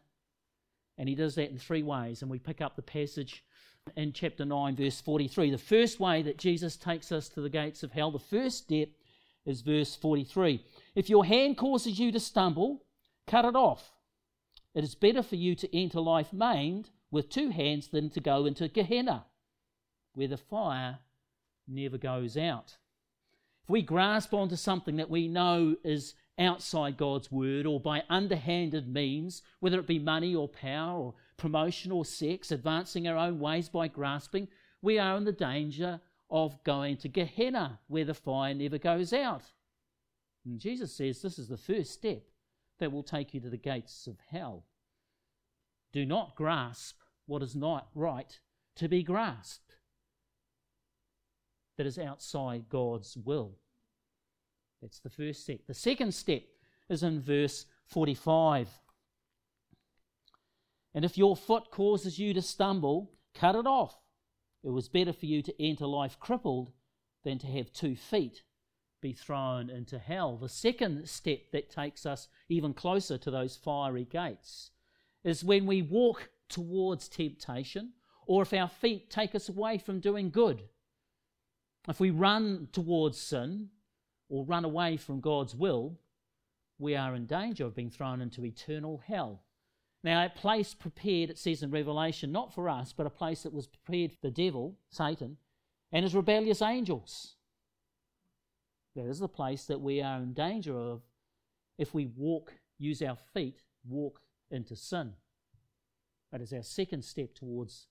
And 0.96 1.08
he 1.08 1.14
does 1.14 1.34
that 1.34 1.50
in 1.50 1.58
three 1.58 1.82
ways. 1.82 2.22
And 2.22 2.30
we 2.30 2.38
pick 2.38 2.60
up 2.60 2.76
the 2.76 2.82
passage 2.82 3.44
in 3.96 4.12
chapter 4.12 4.44
9, 4.44 4.76
verse 4.76 5.00
43. 5.00 5.50
The 5.50 5.58
first 5.58 6.00
way 6.00 6.22
that 6.22 6.38
Jesus 6.38 6.76
takes 6.76 7.10
us 7.12 7.28
to 7.30 7.40
the 7.40 7.48
gates 7.48 7.82
of 7.82 7.92
hell, 7.92 8.10
the 8.10 8.18
first 8.18 8.58
step 8.58 8.88
is 9.44 9.60
verse 9.60 9.94
43. 9.96 10.64
If 10.94 11.10
your 11.10 11.24
hand 11.24 11.58
causes 11.58 11.98
you 11.98 12.12
to 12.12 12.20
stumble, 12.20 12.84
cut 13.26 13.44
it 13.44 13.56
off. 13.56 13.92
It 14.74 14.82
is 14.82 14.94
better 14.94 15.22
for 15.22 15.36
you 15.36 15.54
to 15.54 15.76
enter 15.76 16.00
life 16.00 16.32
maimed 16.32 16.90
with 17.10 17.28
two 17.28 17.50
hands 17.50 17.88
than 17.88 18.10
to 18.10 18.20
go 18.20 18.44
into 18.44 18.68
Gehenna, 18.68 19.26
where 20.14 20.28
the 20.28 20.36
fire 20.36 20.98
never 21.68 21.96
goes 21.96 22.36
out. 22.36 22.76
If 23.62 23.70
we 23.70 23.82
grasp 23.82 24.34
onto 24.34 24.56
something 24.56 24.96
that 24.96 25.08
we 25.08 25.28
know 25.28 25.76
is 25.84 26.14
outside 26.38 26.96
God's 26.96 27.30
word 27.30 27.66
or 27.66 27.78
by 27.78 28.02
underhanded 28.10 28.92
means, 28.92 29.42
whether 29.60 29.78
it 29.78 29.86
be 29.86 30.00
money 30.00 30.34
or 30.34 30.48
power 30.48 30.98
or 30.98 31.14
promotion 31.36 31.92
or 31.92 32.04
sex, 32.04 32.50
advancing 32.50 33.06
our 33.06 33.16
own 33.16 33.38
ways 33.38 33.68
by 33.68 33.88
grasping, 33.88 34.48
we 34.82 34.98
are 34.98 35.16
in 35.16 35.24
the 35.24 35.32
danger 35.32 36.00
of 36.28 36.62
going 36.64 36.96
to 36.98 37.08
Gehenna, 37.08 37.78
where 37.86 38.04
the 38.04 38.12
fire 38.12 38.52
never 38.52 38.78
goes 38.78 39.12
out. 39.12 39.44
And 40.44 40.58
Jesus 40.58 40.94
says 40.94 41.22
this 41.22 41.38
is 41.38 41.48
the 41.48 41.56
first 41.56 41.92
step 41.92 42.24
that 42.78 42.92
will 42.92 43.02
take 43.02 43.34
you 43.34 43.40
to 43.40 43.50
the 43.50 43.56
gates 43.56 44.06
of 44.06 44.16
hell. 44.30 44.64
Do 45.92 46.04
not 46.04 46.34
grasp 46.34 46.98
what 47.26 47.42
is 47.42 47.54
not 47.54 47.88
right 47.94 48.38
to 48.76 48.88
be 48.88 49.02
grasped, 49.02 49.76
that 51.76 51.86
is 51.86 51.98
outside 51.98 52.68
God's 52.68 53.16
will. 53.16 53.56
That's 54.82 55.00
the 55.00 55.10
first 55.10 55.42
step. 55.42 55.60
The 55.66 55.74
second 55.74 56.12
step 56.12 56.42
is 56.88 57.02
in 57.02 57.20
verse 57.20 57.66
45. 57.86 58.68
And 60.94 61.04
if 61.04 61.16
your 61.16 61.36
foot 61.36 61.70
causes 61.70 62.18
you 62.18 62.34
to 62.34 62.42
stumble, 62.42 63.12
cut 63.34 63.56
it 63.56 63.66
off. 63.66 63.96
It 64.62 64.70
was 64.70 64.88
better 64.88 65.12
for 65.12 65.26
you 65.26 65.42
to 65.42 65.62
enter 65.62 65.86
life 65.86 66.18
crippled 66.20 66.72
than 67.24 67.38
to 67.38 67.46
have 67.46 67.72
two 67.72 67.96
feet 67.96 68.42
be 69.04 69.12
thrown 69.12 69.68
into 69.68 69.98
hell. 69.98 70.38
The 70.38 70.48
second 70.48 71.06
step 71.06 71.50
that 71.52 71.68
takes 71.68 72.06
us 72.06 72.26
even 72.48 72.72
closer 72.72 73.18
to 73.18 73.30
those 73.30 73.54
fiery 73.54 74.06
gates 74.10 74.70
is 75.22 75.44
when 75.44 75.66
we 75.66 75.82
walk 75.82 76.30
towards 76.48 77.06
temptation 77.06 77.92
or 78.26 78.40
if 78.40 78.54
our 78.54 78.66
feet 78.66 79.10
take 79.10 79.34
us 79.34 79.50
away 79.50 79.76
from 79.76 80.00
doing 80.00 80.30
good. 80.30 80.62
If 81.86 82.00
we 82.00 82.10
run 82.10 82.68
towards 82.72 83.18
sin 83.18 83.68
or 84.30 84.46
run 84.46 84.64
away 84.64 84.96
from 84.96 85.20
God's 85.20 85.54
will, 85.54 85.98
we 86.78 86.96
are 86.96 87.14
in 87.14 87.26
danger 87.26 87.66
of 87.66 87.76
being 87.76 87.90
thrown 87.90 88.22
into 88.22 88.46
eternal 88.46 89.02
hell. 89.06 89.42
Now, 90.02 90.24
a 90.24 90.30
place 90.30 90.72
prepared, 90.72 91.28
it 91.28 91.38
says 91.38 91.62
in 91.62 91.70
Revelation, 91.70 92.32
not 92.32 92.54
for 92.54 92.70
us, 92.70 92.94
but 92.94 93.06
a 93.06 93.10
place 93.10 93.42
that 93.42 93.52
was 93.52 93.66
prepared 93.66 94.12
for 94.12 94.18
the 94.22 94.30
devil, 94.30 94.78
Satan, 94.88 95.36
and 95.92 96.04
his 96.04 96.14
rebellious 96.14 96.62
angels. 96.62 97.33
That 98.96 99.06
is 99.06 99.18
the 99.18 99.28
place 99.28 99.64
that 99.66 99.80
we 99.80 100.00
are 100.00 100.18
in 100.18 100.32
danger 100.32 100.76
of 100.76 101.02
if 101.78 101.94
we 101.94 102.06
walk, 102.16 102.52
use 102.78 103.02
our 103.02 103.16
feet, 103.32 103.60
walk 103.88 104.20
into 104.50 104.76
sin. 104.76 105.12
That 106.30 106.40
is 106.40 106.52
our 106.52 106.62
second 106.62 107.04
step 107.04 107.34
towards 107.34 107.86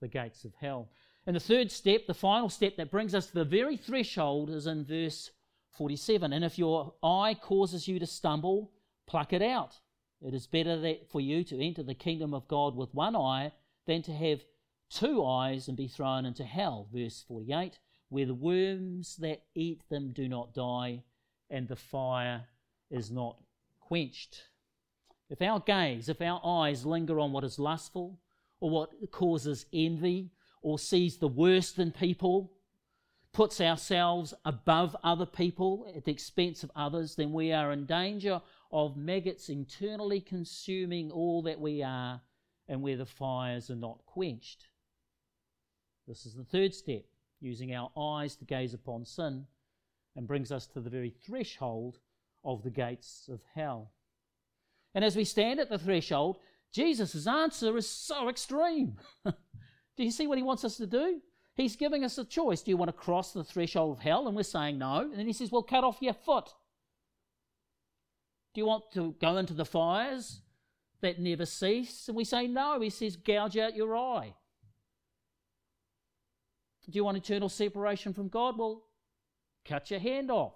the 0.00 0.08
gates 0.08 0.44
of 0.44 0.52
hell. 0.60 0.90
And 1.26 1.34
the 1.34 1.40
third 1.40 1.70
step, 1.70 2.06
the 2.06 2.14
final 2.14 2.48
step 2.48 2.76
that 2.76 2.90
brings 2.90 3.14
us 3.14 3.26
to 3.26 3.34
the 3.34 3.44
very 3.44 3.76
threshold, 3.76 4.50
is 4.50 4.66
in 4.66 4.84
verse 4.84 5.30
47. 5.76 6.32
And 6.32 6.44
if 6.44 6.58
your 6.58 6.94
eye 7.02 7.36
causes 7.40 7.88
you 7.88 7.98
to 7.98 8.06
stumble, 8.06 8.72
pluck 9.06 9.32
it 9.32 9.42
out. 9.42 9.78
It 10.22 10.34
is 10.34 10.46
better 10.46 10.78
that 10.80 11.10
for 11.10 11.20
you 11.20 11.44
to 11.44 11.64
enter 11.64 11.82
the 11.82 11.94
kingdom 11.94 12.32
of 12.34 12.48
God 12.48 12.76
with 12.76 12.94
one 12.94 13.16
eye 13.16 13.52
than 13.86 14.02
to 14.02 14.12
have 14.12 14.40
two 14.90 15.24
eyes 15.24 15.68
and 15.68 15.76
be 15.76 15.88
thrown 15.88 16.24
into 16.24 16.44
hell. 16.44 16.88
Verse 16.92 17.24
48 17.26 17.78
where 18.14 18.26
the 18.26 18.32
worms 18.32 19.16
that 19.16 19.42
eat 19.56 19.82
them 19.88 20.12
do 20.12 20.28
not 20.28 20.54
die 20.54 21.02
and 21.50 21.66
the 21.66 21.74
fire 21.74 22.44
is 22.88 23.10
not 23.10 23.36
quenched. 23.80 24.40
If 25.28 25.42
our 25.42 25.58
gaze, 25.58 26.08
if 26.08 26.22
our 26.22 26.40
eyes 26.44 26.86
linger 26.86 27.18
on 27.18 27.32
what 27.32 27.42
is 27.42 27.58
lustful 27.58 28.20
or 28.60 28.70
what 28.70 28.90
causes 29.10 29.66
envy 29.72 30.30
or 30.62 30.78
sees 30.78 31.16
the 31.16 31.26
worst 31.26 31.80
in 31.80 31.90
people, 31.90 32.52
puts 33.32 33.60
ourselves 33.60 34.32
above 34.44 34.94
other 35.02 35.26
people 35.26 35.92
at 35.96 36.04
the 36.04 36.12
expense 36.12 36.62
of 36.62 36.70
others, 36.76 37.16
then 37.16 37.32
we 37.32 37.50
are 37.50 37.72
in 37.72 37.84
danger 37.84 38.40
of 38.70 38.96
maggots 38.96 39.48
internally 39.48 40.20
consuming 40.20 41.10
all 41.10 41.42
that 41.42 41.58
we 41.58 41.82
are 41.82 42.20
and 42.68 42.80
where 42.80 42.96
the 42.96 43.04
fires 43.04 43.70
are 43.70 43.74
not 43.74 44.06
quenched. 44.06 44.68
This 46.06 46.26
is 46.26 46.34
the 46.34 46.44
third 46.44 46.72
step, 46.72 47.02
using 47.40 47.74
our 47.74 47.90
eyes 47.96 48.36
to 48.36 48.44
gaze 48.44 48.74
upon 48.74 49.04
sin, 49.04 49.46
and 50.16 50.26
brings 50.26 50.52
us 50.52 50.66
to 50.68 50.80
the 50.80 50.90
very 50.90 51.10
threshold 51.10 51.98
of 52.44 52.62
the 52.62 52.70
gates 52.70 53.28
of 53.32 53.40
hell. 53.54 53.90
And 54.94 55.04
as 55.04 55.16
we 55.16 55.24
stand 55.24 55.60
at 55.60 55.70
the 55.70 55.78
threshold, 55.78 56.38
Jesus' 56.72 57.26
answer 57.26 57.76
is 57.76 57.88
so 57.88 58.28
extreme. 58.28 58.96
do 59.24 60.04
you 60.04 60.10
see 60.10 60.26
what 60.26 60.38
he 60.38 60.44
wants 60.44 60.64
us 60.64 60.76
to 60.76 60.86
do? 60.86 61.20
He's 61.54 61.76
giving 61.76 62.04
us 62.04 62.18
a 62.18 62.24
choice. 62.24 62.62
Do 62.62 62.70
you 62.70 62.76
want 62.76 62.88
to 62.88 62.92
cross 62.92 63.32
the 63.32 63.44
threshold 63.44 63.96
of 63.96 64.02
hell? 64.02 64.26
And 64.26 64.36
we're 64.36 64.42
saying 64.42 64.78
no. 64.78 65.02
And 65.02 65.18
then 65.18 65.26
he 65.26 65.32
says, 65.32 65.52
Well, 65.52 65.62
cut 65.62 65.84
off 65.84 65.98
your 66.00 66.14
foot. 66.14 66.52
Do 68.54 68.60
you 68.60 68.66
want 68.66 68.84
to 68.94 69.14
go 69.20 69.36
into 69.36 69.54
the 69.54 69.64
fires 69.64 70.40
that 71.00 71.20
never 71.20 71.46
cease? 71.46 72.08
And 72.08 72.16
we 72.16 72.24
say, 72.24 72.48
No. 72.48 72.80
He 72.80 72.90
says, 72.90 73.16
Gouge 73.16 73.56
out 73.56 73.76
your 73.76 73.96
eye. 73.96 74.34
Do 76.90 76.96
you 76.96 77.04
want 77.04 77.16
eternal 77.16 77.48
separation 77.48 78.12
from 78.12 78.28
God? 78.28 78.58
Well, 78.58 78.84
cut 79.64 79.90
your 79.90 80.00
hand 80.00 80.30
off. 80.30 80.54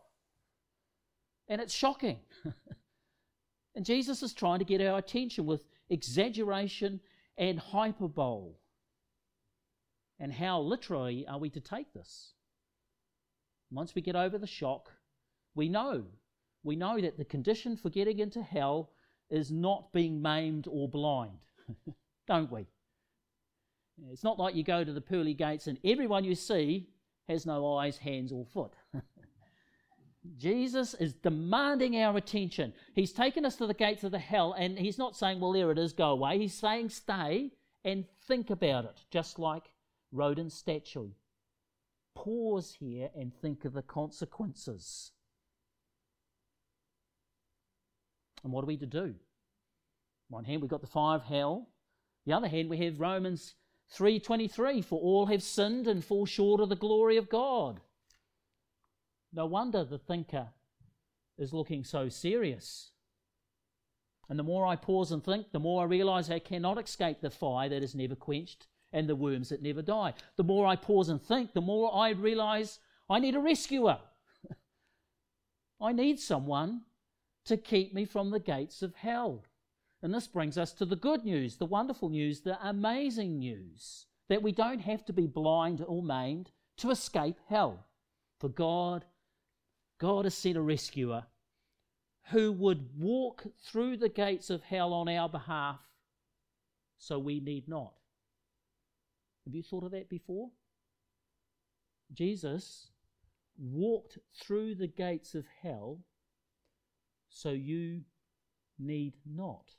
And 1.48 1.60
it's 1.60 1.74
shocking. 1.74 2.18
and 3.74 3.84
Jesus 3.84 4.22
is 4.22 4.34
trying 4.34 4.58
to 4.58 4.64
get 4.64 4.80
our 4.80 4.98
attention 4.98 5.46
with 5.46 5.64
exaggeration 5.88 7.00
and 7.36 7.58
hyperbole. 7.58 8.54
And 10.20 10.32
how 10.32 10.60
literally 10.60 11.26
are 11.26 11.38
we 11.38 11.48
to 11.50 11.60
take 11.60 11.92
this? 11.94 12.32
Once 13.70 13.94
we 13.94 14.02
get 14.02 14.16
over 14.16 14.36
the 14.36 14.46
shock, 14.46 14.90
we 15.54 15.68
know 15.68 16.04
we 16.64 16.76
know 16.76 17.00
that 17.00 17.16
the 17.16 17.24
condition 17.24 17.76
for 17.76 17.90
getting 17.90 18.18
into 18.18 18.42
hell 18.42 18.90
is 19.30 19.50
not 19.50 19.92
being 19.92 20.20
maimed 20.20 20.66
or 20.68 20.88
blind, 20.88 21.38
don't 22.26 22.50
we? 22.50 22.66
It's 24.10 24.24
not 24.24 24.38
like 24.38 24.54
you 24.54 24.62
go 24.62 24.84
to 24.84 24.92
the 24.92 25.00
pearly 25.00 25.34
gates 25.34 25.66
and 25.66 25.78
everyone 25.84 26.24
you 26.24 26.34
see 26.34 26.88
has 27.28 27.44
no 27.44 27.76
eyes, 27.76 27.98
hands, 27.98 28.32
or 28.32 28.44
foot. 28.46 28.72
Jesus 30.36 30.94
is 30.94 31.12
demanding 31.14 31.96
our 31.96 32.16
attention. 32.16 32.72
He's 32.94 33.12
taken 33.12 33.44
us 33.44 33.56
to 33.56 33.66
the 33.66 33.74
gates 33.74 34.04
of 34.04 34.12
the 34.12 34.18
hell, 34.18 34.54
and 34.58 34.78
he's 34.78 34.98
not 34.98 35.16
saying, 35.16 35.40
Well, 35.40 35.52
there 35.52 35.70
it 35.70 35.78
is, 35.78 35.92
go 35.92 36.10
away. 36.10 36.38
He's 36.38 36.54
saying, 36.54 36.90
Stay 36.90 37.52
and 37.84 38.04
think 38.26 38.50
about 38.50 38.84
it, 38.84 39.00
just 39.10 39.38
like 39.38 39.64
Rodin's 40.12 40.54
statue. 40.54 41.10
Pause 42.14 42.76
here 42.80 43.10
and 43.14 43.32
think 43.34 43.64
of 43.64 43.72
the 43.72 43.82
consequences. 43.82 45.12
And 48.42 48.52
what 48.52 48.64
are 48.64 48.66
we 48.66 48.76
to 48.78 48.86
do? 48.86 49.04
On 49.04 49.14
one 50.28 50.44
hand, 50.44 50.62
we've 50.62 50.70
got 50.70 50.80
the 50.80 50.86
fire 50.86 51.16
of 51.16 51.22
hell. 51.22 51.68
The 52.26 52.32
other 52.32 52.48
hand, 52.48 52.68
we 52.68 52.78
have 52.78 53.00
Romans 53.00 53.54
3.23, 53.96 54.84
for 54.84 55.00
all 55.00 55.26
have 55.26 55.42
sinned 55.42 55.86
and 55.86 56.04
fall 56.04 56.26
short 56.26 56.60
of 56.60 56.68
the 56.68 56.76
glory 56.76 57.16
of 57.16 57.28
God. 57.28 57.80
No 59.32 59.46
wonder 59.46 59.84
the 59.84 59.98
thinker 59.98 60.48
is 61.38 61.52
looking 61.52 61.84
so 61.84 62.08
serious. 62.08 62.90
And 64.28 64.38
the 64.38 64.44
more 64.44 64.66
I 64.66 64.76
pause 64.76 65.10
and 65.12 65.24
think, 65.24 65.52
the 65.52 65.58
more 65.58 65.82
I 65.82 65.86
realize 65.86 66.30
I 66.30 66.38
cannot 66.38 66.82
escape 66.82 67.20
the 67.20 67.30
fire 67.30 67.68
that 67.68 67.82
is 67.82 67.94
never 67.94 68.14
quenched 68.14 68.66
and 68.92 69.08
the 69.08 69.16
worms 69.16 69.48
that 69.48 69.62
never 69.62 69.82
die. 69.82 70.14
The 70.36 70.44
more 70.44 70.66
I 70.66 70.76
pause 70.76 71.08
and 71.08 71.22
think, 71.22 71.52
the 71.52 71.60
more 71.60 71.94
I 71.94 72.10
realize 72.10 72.78
I 73.08 73.20
need 73.20 73.34
a 73.34 73.40
rescuer. 73.40 73.98
I 75.80 75.92
need 75.92 76.18
someone 76.18 76.82
to 77.46 77.56
keep 77.56 77.94
me 77.94 78.04
from 78.04 78.30
the 78.30 78.40
gates 78.40 78.82
of 78.82 78.94
hell. 78.94 79.44
And 80.02 80.14
this 80.14 80.28
brings 80.28 80.56
us 80.56 80.72
to 80.74 80.84
the 80.84 80.96
good 80.96 81.24
news, 81.24 81.56
the 81.56 81.66
wonderful 81.66 82.08
news, 82.08 82.40
the 82.40 82.58
amazing 82.66 83.38
news 83.38 84.06
that 84.28 84.42
we 84.42 84.52
don't 84.52 84.80
have 84.80 85.04
to 85.06 85.12
be 85.12 85.26
blind 85.26 85.84
or 85.86 86.02
maimed 86.02 86.50
to 86.78 86.90
escape 86.90 87.38
hell. 87.48 87.86
For 88.38 88.48
God, 88.48 89.04
God 89.98 90.24
has 90.24 90.34
sent 90.34 90.56
a 90.56 90.62
rescuer 90.62 91.24
who 92.30 92.52
would 92.52 92.90
walk 92.96 93.44
through 93.64 93.96
the 93.96 94.08
gates 94.08 94.50
of 94.50 94.62
hell 94.62 94.92
on 94.92 95.08
our 95.08 95.28
behalf 95.28 95.80
so 96.98 97.18
we 97.18 97.40
need 97.40 97.68
not. 97.68 97.94
Have 99.46 99.54
you 99.54 99.62
thought 99.62 99.84
of 99.84 99.92
that 99.92 100.08
before? 100.08 100.50
Jesus 102.12 102.90
walked 103.58 104.18
through 104.40 104.74
the 104.74 104.86
gates 104.86 105.34
of 105.34 105.44
hell 105.62 105.98
so 107.30 107.50
you 107.50 108.02
need 108.78 109.14
not. 109.26 109.72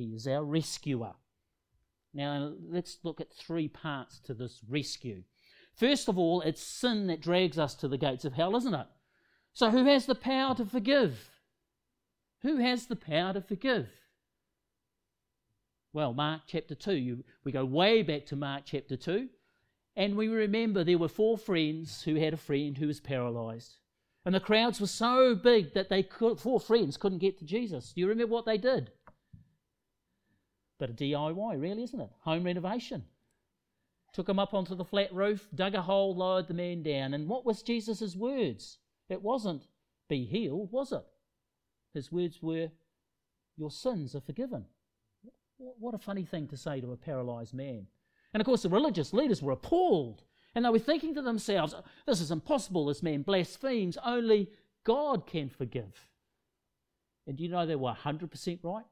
He 0.00 0.14
is 0.14 0.26
our 0.26 0.42
rescuer. 0.42 1.12
Now, 2.14 2.54
let's 2.68 2.98
look 3.02 3.20
at 3.20 3.32
three 3.32 3.68
parts 3.68 4.18
to 4.20 4.34
this 4.34 4.60
rescue. 4.68 5.22
First 5.74 6.08
of 6.08 6.18
all, 6.18 6.40
it's 6.40 6.62
sin 6.62 7.06
that 7.06 7.20
drags 7.20 7.58
us 7.58 7.74
to 7.76 7.88
the 7.88 7.98
gates 7.98 8.24
of 8.24 8.32
hell, 8.32 8.56
isn't 8.56 8.74
it? 8.74 8.86
So, 9.52 9.70
who 9.70 9.84
has 9.84 10.06
the 10.06 10.14
power 10.14 10.54
to 10.56 10.64
forgive? 10.64 11.30
Who 12.42 12.56
has 12.56 12.86
the 12.86 12.96
power 12.96 13.34
to 13.34 13.42
forgive? 13.42 13.88
Well, 15.92 16.14
Mark 16.14 16.42
chapter 16.46 16.74
2, 16.74 16.94
you, 16.94 17.24
we 17.44 17.52
go 17.52 17.64
way 17.64 18.02
back 18.02 18.26
to 18.26 18.36
Mark 18.36 18.62
chapter 18.64 18.96
2, 18.96 19.28
and 19.96 20.16
we 20.16 20.28
remember 20.28 20.82
there 20.82 20.98
were 20.98 21.08
four 21.08 21.36
friends 21.36 22.02
who 22.02 22.14
had 22.14 22.32
a 22.32 22.38
friend 22.38 22.78
who 22.78 22.86
was 22.86 23.00
paralyzed. 23.00 23.76
And 24.24 24.34
the 24.34 24.40
crowds 24.40 24.80
were 24.80 24.86
so 24.86 25.34
big 25.34 25.74
that 25.74 25.88
they 25.88 26.02
could, 26.02 26.38
four 26.38 26.60
friends 26.60 26.96
couldn't 26.96 27.18
get 27.18 27.38
to 27.38 27.44
Jesus. 27.44 27.92
Do 27.92 28.00
you 28.00 28.08
remember 28.08 28.32
what 28.32 28.46
they 28.46 28.58
did? 28.58 28.92
But 30.80 30.90
a 30.90 30.94
DIY, 30.94 31.60
really, 31.60 31.82
isn't 31.84 32.00
it? 32.00 32.10
Home 32.22 32.42
renovation. 32.42 33.04
Took 34.12 34.28
him 34.28 34.38
up 34.38 34.54
onto 34.54 34.74
the 34.74 34.84
flat 34.84 35.14
roof, 35.14 35.46
dug 35.54 35.74
a 35.74 35.82
hole, 35.82 36.16
lowered 36.16 36.48
the 36.48 36.54
man 36.54 36.82
down. 36.82 37.14
And 37.14 37.28
what 37.28 37.44
was 37.46 37.62
Jesus' 37.62 38.16
words? 38.16 38.78
It 39.08 39.22
wasn't, 39.22 39.68
be 40.08 40.24
healed, 40.24 40.72
was 40.72 40.90
it? 40.90 41.04
His 41.94 42.10
words 42.10 42.42
were, 42.42 42.70
your 43.56 43.70
sins 43.70 44.16
are 44.16 44.20
forgiven. 44.20 44.64
What 45.58 45.94
a 45.94 45.98
funny 45.98 46.24
thing 46.24 46.48
to 46.48 46.56
say 46.56 46.80
to 46.80 46.92
a 46.92 46.96
paralyzed 46.96 47.52
man. 47.52 47.86
And 48.32 48.40
of 48.40 48.46
course, 48.46 48.62
the 48.62 48.70
religious 48.70 49.12
leaders 49.12 49.42
were 49.42 49.52
appalled. 49.52 50.22
And 50.54 50.64
they 50.64 50.70
were 50.70 50.78
thinking 50.78 51.14
to 51.14 51.22
themselves, 51.22 51.74
this 52.06 52.20
is 52.20 52.30
impossible. 52.30 52.86
This 52.86 53.02
man 53.02 53.22
blasphemes. 53.22 53.98
Only 54.02 54.50
God 54.84 55.26
can 55.26 55.50
forgive. 55.50 56.08
And 57.26 57.36
do 57.36 57.44
you 57.44 57.50
know 57.50 57.66
they 57.66 57.76
were 57.76 57.92
100% 57.92 58.58
right? 58.62 58.84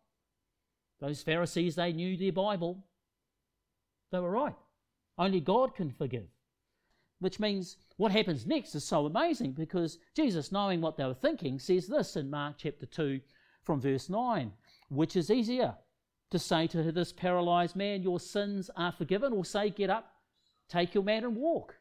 Those 1.01 1.23
Pharisees, 1.23 1.77
they 1.77 1.93
knew 1.93 2.17
their 2.17 2.33
Bible. 2.33 2.85
They 4.11 4.21
were 4.21 4.31
right. 4.31 4.57
Only 5.17 5.41
God 5.41 5.75
can 5.75 5.91
forgive. 5.91 6.27
Which 7.21 7.41
means 7.41 7.77
what 7.97 8.13
happens 8.13 8.47
next 8.47 8.75
is 8.75 8.85
so 8.85 9.07
amazing 9.07 9.53
because 9.53 9.99
Jesus, 10.15 10.53
knowing 10.53 10.81
what 10.81 10.97
they 10.97 11.05
were 11.05 11.15
thinking, 11.15 11.59
says 11.59 11.87
this 11.87 12.17
in 12.17 12.31
Mark 12.31 12.57
chapter 12.59 12.87
2 12.87 13.21
from 13.65 13.81
verse 13.81 14.09
9 14.09 14.53
which 14.89 15.17
is 15.17 15.31
easier 15.31 15.75
to 16.31 16.39
say 16.39 16.67
to 16.67 16.93
this 16.93 17.13
paralyzed 17.13 17.77
man, 17.77 18.03
Your 18.03 18.21
sins 18.21 18.71
are 18.77 18.93
forgiven, 18.93 19.33
or 19.33 19.45
say, 19.45 19.71
Get 19.71 19.91
up, 19.91 20.13
take 20.69 20.95
your 20.95 21.05
mat 21.05 21.25
and 21.25 21.37
walk. 21.37 21.77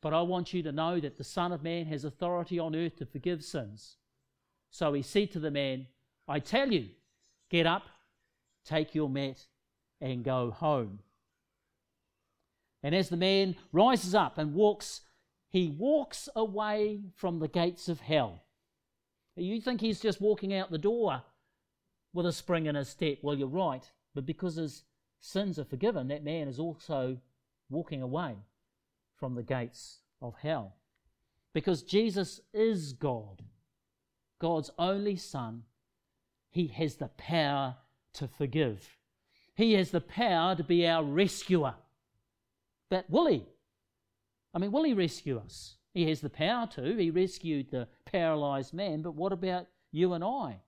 But 0.00 0.14
I 0.14 0.22
want 0.22 0.52
you 0.52 0.62
to 0.62 0.72
know 0.72 1.00
that 1.00 1.16
the 1.16 1.24
Son 1.24 1.52
of 1.52 1.62
Man 1.62 1.86
has 1.86 2.04
authority 2.04 2.58
on 2.58 2.74
earth 2.74 2.96
to 2.96 3.06
forgive 3.06 3.42
sins. 3.42 3.96
So 4.70 4.92
he 4.92 5.02
said 5.02 5.30
to 5.32 5.40
the 5.40 5.50
man, 5.50 5.86
I 6.28 6.40
tell 6.40 6.72
you, 6.72 6.88
get 7.48 7.66
up, 7.66 7.84
take 8.64 8.94
your 8.94 9.08
mat, 9.08 9.46
and 10.00 10.24
go 10.24 10.50
home. 10.50 11.00
And 12.82 12.94
as 12.94 13.08
the 13.08 13.16
man 13.16 13.56
rises 13.72 14.14
up 14.14 14.36
and 14.36 14.54
walks, 14.54 15.00
he 15.48 15.68
walks 15.68 16.28
away 16.36 17.00
from 17.14 17.38
the 17.38 17.48
gates 17.48 17.88
of 17.88 18.00
hell. 18.00 18.42
You 19.36 19.60
think 19.60 19.80
he's 19.80 20.00
just 20.00 20.20
walking 20.20 20.52
out 20.54 20.70
the 20.70 20.78
door 20.78 21.22
with 22.12 22.26
a 22.26 22.32
spring 22.32 22.66
in 22.66 22.74
his 22.74 22.88
step. 22.88 23.18
Well, 23.22 23.36
you're 23.36 23.48
right, 23.48 23.90
but 24.14 24.26
because 24.26 24.56
his 24.56 24.84
sins 25.20 25.58
are 25.58 25.64
forgiven, 25.64 26.08
that 26.08 26.24
man 26.24 26.46
is 26.46 26.58
also 26.58 27.18
walking 27.70 28.02
away 28.02 28.36
from 29.16 29.34
the 29.34 29.42
gates 29.42 30.00
of 30.20 30.34
hell. 30.42 30.76
Because 31.54 31.82
Jesus 31.82 32.40
is 32.52 32.92
God, 32.92 33.42
God's 34.40 34.70
only 34.78 35.16
Son, 35.16 35.62
he 36.50 36.66
has 36.68 36.96
the 36.96 37.08
power 37.08 37.76
to 38.14 38.28
forgive. 38.28 38.96
He 39.56 39.74
has 39.74 39.90
the 39.90 40.00
power 40.00 40.56
to 40.56 40.64
be 40.64 40.86
our 40.86 41.04
rescuer. 41.04 41.74
But 42.90 43.08
will 43.08 43.26
he? 43.26 43.44
I 44.52 44.58
mean, 44.58 44.72
will 44.72 44.84
he 44.84 44.94
rescue 44.94 45.38
us? 45.38 45.76
He 45.92 46.08
has 46.08 46.20
the 46.20 46.30
power 46.30 46.66
to. 46.74 46.96
He 46.96 47.10
rescued 47.10 47.70
the 47.70 47.88
paralyzed 48.04 48.74
man, 48.74 49.02
but 49.02 49.14
what 49.14 49.32
about 49.32 49.66
you 49.92 50.12
and 50.12 50.24
I? 50.24 50.60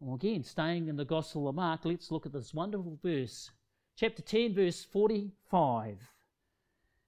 Well, 0.00 0.14
again, 0.14 0.42
staying 0.44 0.88
in 0.88 0.96
the 0.96 1.04
Gospel 1.04 1.48
of 1.48 1.54
Mark, 1.54 1.84
let's 1.84 2.10
look 2.10 2.26
at 2.26 2.32
this 2.32 2.54
wonderful 2.54 2.98
verse. 3.02 3.50
Chapter 3.96 4.22
10, 4.22 4.54
verse 4.54 4.84
45. 4.84 5.98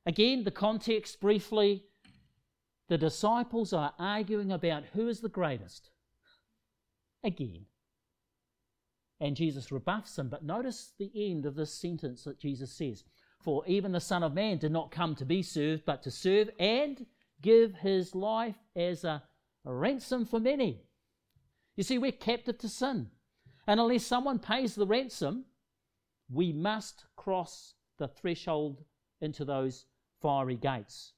Again, 0.06 0.44
the 0.44 0.50
context 0.50 1.20
briefly 1.20 1.84
the 2.88 2.98
disciples 2.98 3.72
are 3.72 3.94
arguing 3.98 4.52
about 4.52 4.84
who 4.92 5.08
is 5.08 5.20
the 5.20 5.28
greatest. 5.28 5.90
Again. 7.22 7.66
And 9.24 9.36
Jesus 9.36 9.72
rebuffs 9.72 10.16
them. 10.16 10.28
But 10.28 10.44
notice 10.44 10.92
the 10.98 11.10
end 11.16 11.46
of 11.46 11.54
this 11.54 11.72
sentence 11.72 12.24
that 12.24 12.38
Jesus 12.38 12.70
says 12.70 13.04
For 13.40 13.66
even 13.66 13.92
the 13.92 13.98
Son 13.98 14.22
of 14.22 14.34
Man 14.34 14.58
did 14.58 14.70
not 14.70 14.90
come 14.90 15.14
to 15.14 15.24
be 15.24 15.42
served, 15.42 15.86
but 15.86 16.02
to 16.02 16.10
serve 16.10 16.50
and 16.58 17.06
give 17.40 17.74
his 17.76 18.14
life 18.14 18.58
as 18.76 19.02
a 19.02 19.22
ransom 19.64 20.26
for 20.26 20.38
many. 20.38 20.82
You 21.74 21.84
see, 21.84 21.96
we're 21.96 22.12
captive 22.12 22.58
to 22.58 22.68
sin. 22.68 23.08
And 23.66 23.80
unless 23.80 24.04
someone 24.04 24.40
pays 24.40 24.74
the 24.74 24.86
ransom, 24.86 25.46
we 26.30 26.52
must 26.52 27.06
cross 27.16 27.72
the 27.96 28.08
threshold 28.08 28.84
into 29.22 29.46
those 29.46 29.86
fiery 30.20 30.56
gates. 30.56 31.14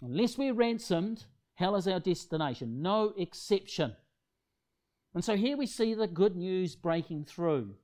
Unless 0.00 0.38
we're 0.38 0.54
ransomed, 0.54 1.24
hell 1.54 1.74
is 1.74 1.88
our 1.88 1.98
destination, 1.98 2.82
no 2.82 3.12
exception. 3.18 3.96
And 5.14 5.24
so 5.24 5.36
here 5.36 5.56
we 5.56 5.66
see 5.66 5.94
the 5.94 6.06
good 6.06 6.36
news 6.36 6.76
breaking 6.76 7.24
through. 7.24 7.74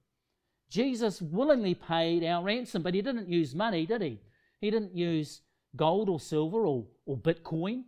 Jesus 0.68 1.22
willingly 1.22 1.74
paid 1.74 2.24
our 2.24 2.42
ransom, 2.42 2.82
but 2.82 2.94
he 2.94 3.02
didn't 3.02 3.28
use 3.28 3.54
money, 3.54 3.86
did 3.86 4.02
he? 4.02 4.20
He 4.60 4.70
didn't 4.70 4.96
use 4.96 5.42
gold 5.76 6.08
or 6.08 6.18
silver 6.18 6.66
or, 6.66 6.86
or 7.04 7.16
Bitcoin 7.16 7.84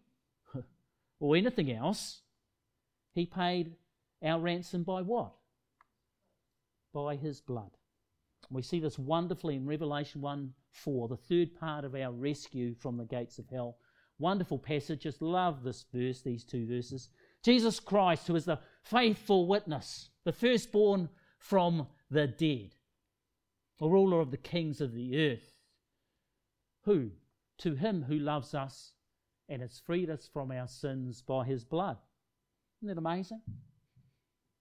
or 1.20 1.36
anything 1.36 1.72
else. 1.72 2.22
He 3.14 3.26
paid 3.26 3.74
our 4.22 4.38
ransom 4.38 4.82
by 4.82 5.02
what? 5.02 5.32
By 6.92 7.16
his 7.16 7.40
blood. 7.40 7.70
We 8.50 8.62
see 8.62 8.80
this 8.80 8.98
wonderfully 8.98 9.56
in 9.56 9.66
Revelation 9.66 10.20
1 10.20 10.54
4, 10.70 11.08
the 11.08 11.16
third 11.16 11.58
part 11.58 11.84
of 11.84 11.94
our 11.94 12.12
rescue 12.12 12.74
from 12.74 12.96
the 12.96 13.04
gates 13.04 13.38
of 13.38 13.48
hell. 13.48 13.76
Wonderful 14.18 14.58
passage. 14.58 15.02
Just 15.02 15.22
love 15.22 15.62
this 15.62 15.84
verse, 15.92 16.22
these 16.22 16.44
two 16.44 16.66
verses. 16.66 17.08
Jesus 17.42 17.80
Christ, 17.80 18.26
who 18.26 18.36
is 18.36 18.44
the 18.44 18.58
faithful 18.90 19.46
witness, 19.46 20.10
the 20.24 20.32
firstborn 20.32 21.08
from 21.38 21.86
the 22.10 22.26
dead, 22.26 22.74
the 23.78 23.88
ruler 23.88 24.20
of 24.20 24.30
the 24.30 24.36
kings 24.36 24.80
of 24.80 24.92
the 24.92 25.30
earth, 25.30 25.58
who, 26.84 27.10
to 27.58 27.74
him 27.74 28.02
who 28.02 28.18
loves 28.18 28.54
us 28.54 28.92
and 29.48 29.62
has 29.62 29.80
freed 29.84 30.08
us 30.08 30.28
from 30.32 30.50
our 30.50 30.66
sins 30.66 31.22
by 31.22 31.44
his 31.44 31.64
blood. 31.64 31.98
Isn't 32.80 32.94
that 32.94 32.98
amazing? 32.98 33.42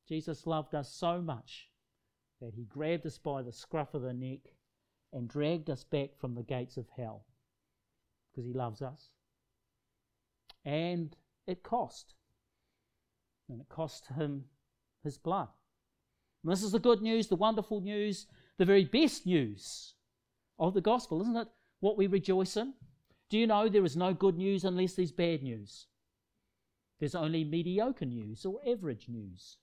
Jesus 0.08 0.46
loved 0.46 0.76
us 0.76 0.92
so 0.92 1.22
much 1.22 1.70
that 2.42 2.54
he 2.54 2.66
grabbed 2.66 3.06
us 3.06 3.18
by 3.18 3.42
the 3.42 3.52
scruff 3.52 3.94
of 3.94 4.02
the 4.02 4.13
neck 4.13 4.40
and 5.13 5.28
dragged 5.30 5.70
us 5.70 5.84
back 5.84 6.18
from 6.18 6.36
the 6.36 6.44
gates 6.44 6.78
of 6.78 6.86
hell 6.96 7.26
because 8.32 8.46
he 8.46 8.54
loves 8.54 8.82
us. 8.82 9.10
And 10.66 11.16
it 11.46 11.63
cost. 11.63 12.13
And 13.50 13.62
it 13.62 13.70
cost 13.70 14.08
him 14.08 14.46
his 15.04 15.18
blood. 15.18 15.48
And 16.44 16.52
this 16.52 16.64
is 16.64 16.72
the 16.72 16.80
good 16.80 17.02
news, 17.02 17.28
the 17.28 17.36
wonderful 17.36 17.82
news, 17.82 18.28
the 18.58 18.66
very 18.66 18.86
best 18.86 19.26
news 19.26 19.94
of 20.60 20.74
the 20.74 20.82
gospel, 20.82 21.22
isn't 21.22 21.36
it? 21.36 21.48
What 21.80 21.98
we 21.98 22.08
rejoice 22.08 22.58
in. 22.58 22.74
Do 23.30 23.38
you 23.38 23.48
know 23.48 23.68
there 23.68 23.86
is 23.86 23.98
no 23.98 24.14
good 24.14 24.38
news 24.38 24.64
unless 24.64 24.94
there's 24.94 25.12
bad 25.12 25.44
news? 25.44 25.88
There's 27.00 27.16
only 27.16 27.44
mediocre 27.44 28.06
news 28.06 28.46
or 28.46 28.60
average 28.68 29.08
news. 29.08 29.58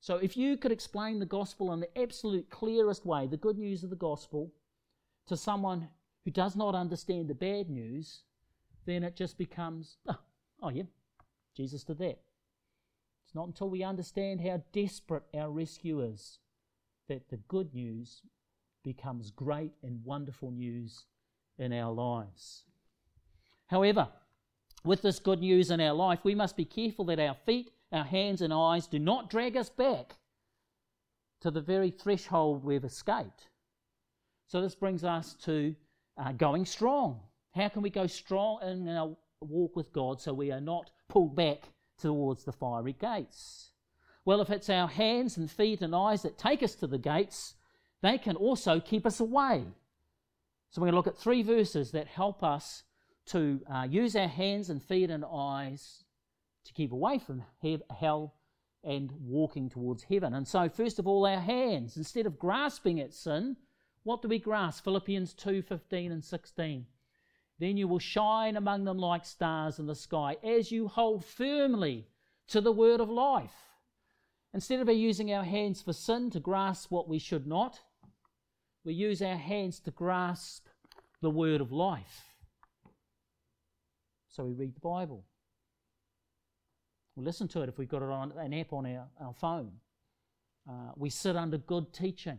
So, 0.00 0.16
if 0.16 0.36
you 0.36 0.56
could 0.56 0.72
explain 0.72 1.18
the 1.18 1.26
gospel 1.26 1.72
in 1.72 1.80
the 1.80 1.98
absolute 1.98 2.48
clearest 2.48 3.04
way, 3.04 3.26
the 3.26 3.36
good 3.36 3.58
news 3.58 3.84
of 3.84 3.90
the 3.90 3.96
gospel, 3.96 4.52
to 5.26 5.36
someone 5.36 5.88
who 6.24 6.30
does 6.30 6.56
not 6.56 6.74
understand 6.74 7.28
the 7.28 7.34
bad 7.34 7.68
news, 7.68 8.22
then 8.86 9.02
it 9.02 9.16
just 9.16 9.36
becomes, 9.36 9.98
oh, 10.08 10.18
oh 10.62 10.70
yeah, 10.70 10.84
Jesus 11.54 11.84
did 11.84 11.98
that. 11.98 12.18
It's 13.30 13.34
not 13.36 13.46
until 13.46 13.70
we 13.70 13.84
understand 13.84 14.40
how 14.40 14.60
desperate 14.72 15.22
our 15.32 15.52
rescue 15.52 16.00
is 16.00 16.40
that 17.06 17.28
the 17.28 17.36
good 17.36 17.72
news 17.72 18.22
becomes 18.82 19.30
great 19.30 19.70
and 19.84 20.04
wonderful 20.04 20.50
news 20.50 21.04
in 21.56 21.72
our 21.72 21.92
lives. 21.92 22.64
However, 23.68 24.08
with 24.82 25.02
this 25.02 25.20
good 25.20 25.38
news 25.38 25.70
in 25.70 25.80
our 25.80 25.94
life, 25.94 26.18
we 26.24 26.34
must 26.34 26.56
be 26.56 26.64
careful 26.64 27.04
that 27.04 27.20
our 27.20 27.36
feet, 27.46 27.70
our 27.92 28.02
hands, 28.02 28.42
and 28.42 28.52
eyes 28.52 28.88
do 28.88 28.98
not 28.98 29.30
drag 29.30 29.56
us 29.56 29.70
back 29.70 30.16
to 31.40 31.52
the 31.52 31.60
very 31.60 31.92
threshold 31.92 32.64
we've 32.64 32.84
escaped. 32.84 33.46
So, 34.48 34.60
this 34.60 34.74
brings 34.74 35.04
us 35.04 35.34
to 35.44 35.76
uh, 36.18 36.32
going 36.32 36.66
strong. 36.66 37.20
How 37.54 37.68
can 37.68 37.82
we 37.82 37.90
go 37.90 38.08
strong 38.08 38.58
in 38.62 38.88
our 38.88 39.16
walk 39.40 39.76
with 39.76 39.92
God 39.92 40.20
so 40.20 40.34
we 40.34 40.50
are 40.50 40.60
not 40.60 40.90
pulled 41.08 41.36
back 41.36 41.68
towards 42.00 42.44
the 42.44 42.52
fiery 42.52 42.92
gates? 42.92 43.70
Well, 44.24 44.40
if 44.40 44.50
it's 44.50 44.70
our 44.70 44.88
hands 44.88 45.36
and 45.36 45.50
feet 45.50 45.80
and 45.80 45.94
eyes 45.94 46.22
that 46.22 46.38
take 46.38 46.62
us 46.62 46.74
to 46.76 46.86
the 46.86 46.98
gates, 46.98 47.54
they 48.02 48.18
can 48.18 48.36
also 48.36 48.80
keep 48.80 49.06
us 49.06 49.20
away. 49.20 49.64
So, 50.70 50.80
we're 50.80 50.86
going 50.86 50.92
to 50.92 50.96
look 50.96 51.06
at 51.06 51.18
three 51.18 51.42
verses 51.42 51.92
that 51.92 52.06
help 52.06 52.42
us 52.42 52.84
to 53.26 53.60
uh, 53.72 53.86
use 53.88 54.14
our 54.16 54.28
hands 54.28 54.70
and 54.70 54.82
feet 54.82 55.10
and 55.10 55.24
eyes 55.24 56.04
to 56.64 56.72
keep 56.72 56.92
away 56.92 57.18
from 57.18 57.42
he- 57.60 57.82
hell 57.98 58.34
and 58.82 59.10
walking 59.20 59.68
towards 59.68 60.04
heaven. 60.04 60.34
And 60.34 60.46
so, 60.46 60.68
first 60.68 60.98
of 60.98 61.06
all, 61.06 61.26
our 61.26 61.40
hands. 61.40 61.96
Instead 61.96 62.26
of 62.26 62.38
grasping 62.38 63.00
at 63.00 63.12
sin, 63.12 63.56
what 64.02 64.22
do 64.22 64.28
we 64.28 64.38
grasp? 64.38 64.84
Philippians 64.84 65.34
2 65.34 65.62
15 65.62 66.12
and 66.12 66.24
16. 66.24 66.86
Then 67.60 67.76
you 67.76 67.86
will 67.86 67.98
shine 67.98 68.56
among 68.56 68.84
them 68.84 68.96
like 68.96 69.26
stars 69.26 69.78
in 69.78 69.86
the 69.86 69.94
sky 69.94 70.38
as 70.42 70.72
you 70.72 70.88
hold 70.88 71.22
firmly 71.22 72.08
to 72.48 72.62
the 72.62 72.72
word 72.72 73.00
of 73.00 73.10
life. 73.10 73.52
Instead 74.54 74.80
of 74.80 74.88
using 74.88 75.30
our 75.32 75.44
hands 75.44 75.82
for 75.82 75.92
sin 75.92 76.30
to 76.30 76.40
grasp 76.40 76.90
what 76.90 77.06
we 77.06 77.18
should 77.18 77.46
not, 77.46 77.78
we 78.82 78.94
use 78.94 79.20
our 79.20 79.36
hands 79.36 79.78
to 79.80 79.90
grasp 79.90 80.68
the 81.20 81.28
word 81.28 81.60
of 81.60 81.70
life. 81.70 82.24
So 84.28 84.44
we 84.44 84.54
read 84.54 84.74
the 84.74 84.80
Bible. 84.80 85.26
We 87.14 87.24
listen 87.24 87.46
to 87.48 87.60
it 87.60 87.68
if 87.68 87.76
we've 87.76 87.88
got 87.88 88.02
it 88.02 88.08
on 88.08 88.32
an 88.38 88.54
app 88.54 88.72
on 88.72 88.86
our, 88.86 89.06
our 89.20 89.34
phone. 89.34 89.72
Uh, 90.66 90.92
we 90.96 91.10
sit 91.10 91.36
under 91.36 91.58
good 91.58 91.92
teaching, 91.92 92.38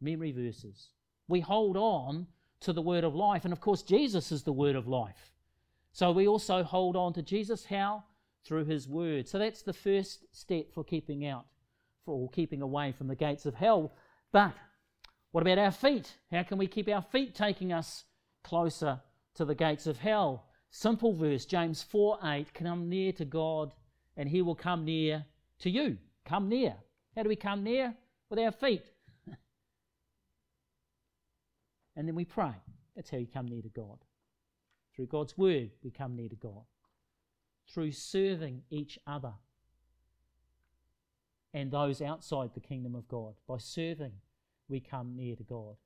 memory 0.00 0.30
verses. 0.30 0.90
We 1.26 1.40
hold 1.40 1.76
on 1.76 2.28
to 2.64 2.72
the 2.72 2.82
word 2.82 3.04
of 3.04 3.14
life. 3.14 3.44
And 3.44 3.52
of 3.52 3.60
course, 3.60 3.82
Jesus 3.82 4.32
is 4.32 4.42
the 4.42 4.52
word 4.52 4.76
of 4.76 4.88
life. 4.88 5.32
So 5.92 6.10
we 6.10 6.26
also 6.26 6.62
hold 6.62 6.96
on 6.96 7.12
to 7.14 7.22
Jesus. 7.22 7.64
How? 7.64 8.04
Through 8.44 8.64
his 8.64 8.88
word. 8.88 9.28
So 9.28 9.38
that's 9.38 9.62
the 9.62 9.72
first 9.72 10.24
step 10.32 10.72
for 10.72 10.84
keeping 10.84 11.26
out, 11.26 11.46
for 12.04 12.28
keeping 12.30 12.62
away 12.62 12.92
from 12.92 13.08
the 13.08 13.14
gates 13.14 13.46
of 13.46 13.54
hell. 13.54 13.92
But 14.32 14.54
what 15.30 15.42
about 15.42 15.58
our 15.58 15.70
feet? 15.70 16.12
How 16.30 16.42
can 16.42 16.58
we 16.58 16.66
keep 16.66 16.88
our 16.88 17.02
feet 17.02 17.34
taking 17.34 17.72
us 17.72 18.04
closer 18.42 19.00
to 19.34 19.44
the 19.44 19.54
gates 19.54 19.86
of 19.86 19.98
hell? 19.98 20.46
Simple 20.70 21.12
verse, 21.12 21.44
James 21.44 21.82
4 21.82 22.18
8, 22.22 22.54
come 22.54 22.88
near 22.88 23.12
to 23.12 23.24
God 23.24 23.72
and 24.16 24.28
he 24.28 24.42
will 24.42 24.54
come 24.54 24.84
near 24.84 25.24
to 25.60 25.70
you. 25.70 25.98
Come 26.24 26.48
near. 26.48 26.74
How 27.16 27.22
do 27.22 27.28
we 27.28 27.36
come 27.36 27.62
near? 27.62 27.94
With 28.30 28.38
our 28.38 28.52
feet. 28.52 28.90
And 31.96 32.06
then 32.08 32.14
we 32.14 32.24
pray. 32.24 32.54
That's 32.96 33.10
how 33.10 33.18
you 33.18 33.26
come 33.26 33.46
near 33.46 33.62
to 33.62 33.68
God. 33.68 33.98
Through 34.94 35.06
God's 35.06 35.36
word, 35.36 35.70
we 35.82 35.90
come 35.90 36.16
near 36.16 36.28
to 36.28 36.36
God. 36.36 36.62
Through 37.72 37.92
serving 37.92 38.62
each 38.70 38.98
other 39.06 39.32
and 41.52 41.70
those 41.70 42.02
outside 42.02 42.50
the 42.52 42.60
kingdom 42.60 42.94
of 42.94 43.08
God. 43.08 43.34
By 43.48 43.58
serving, 43.58 44.12
we 44.68 44.80
come 44.80 45.16
near 45.16 45.36
to 45.36 45.42
God. 45.42 45.76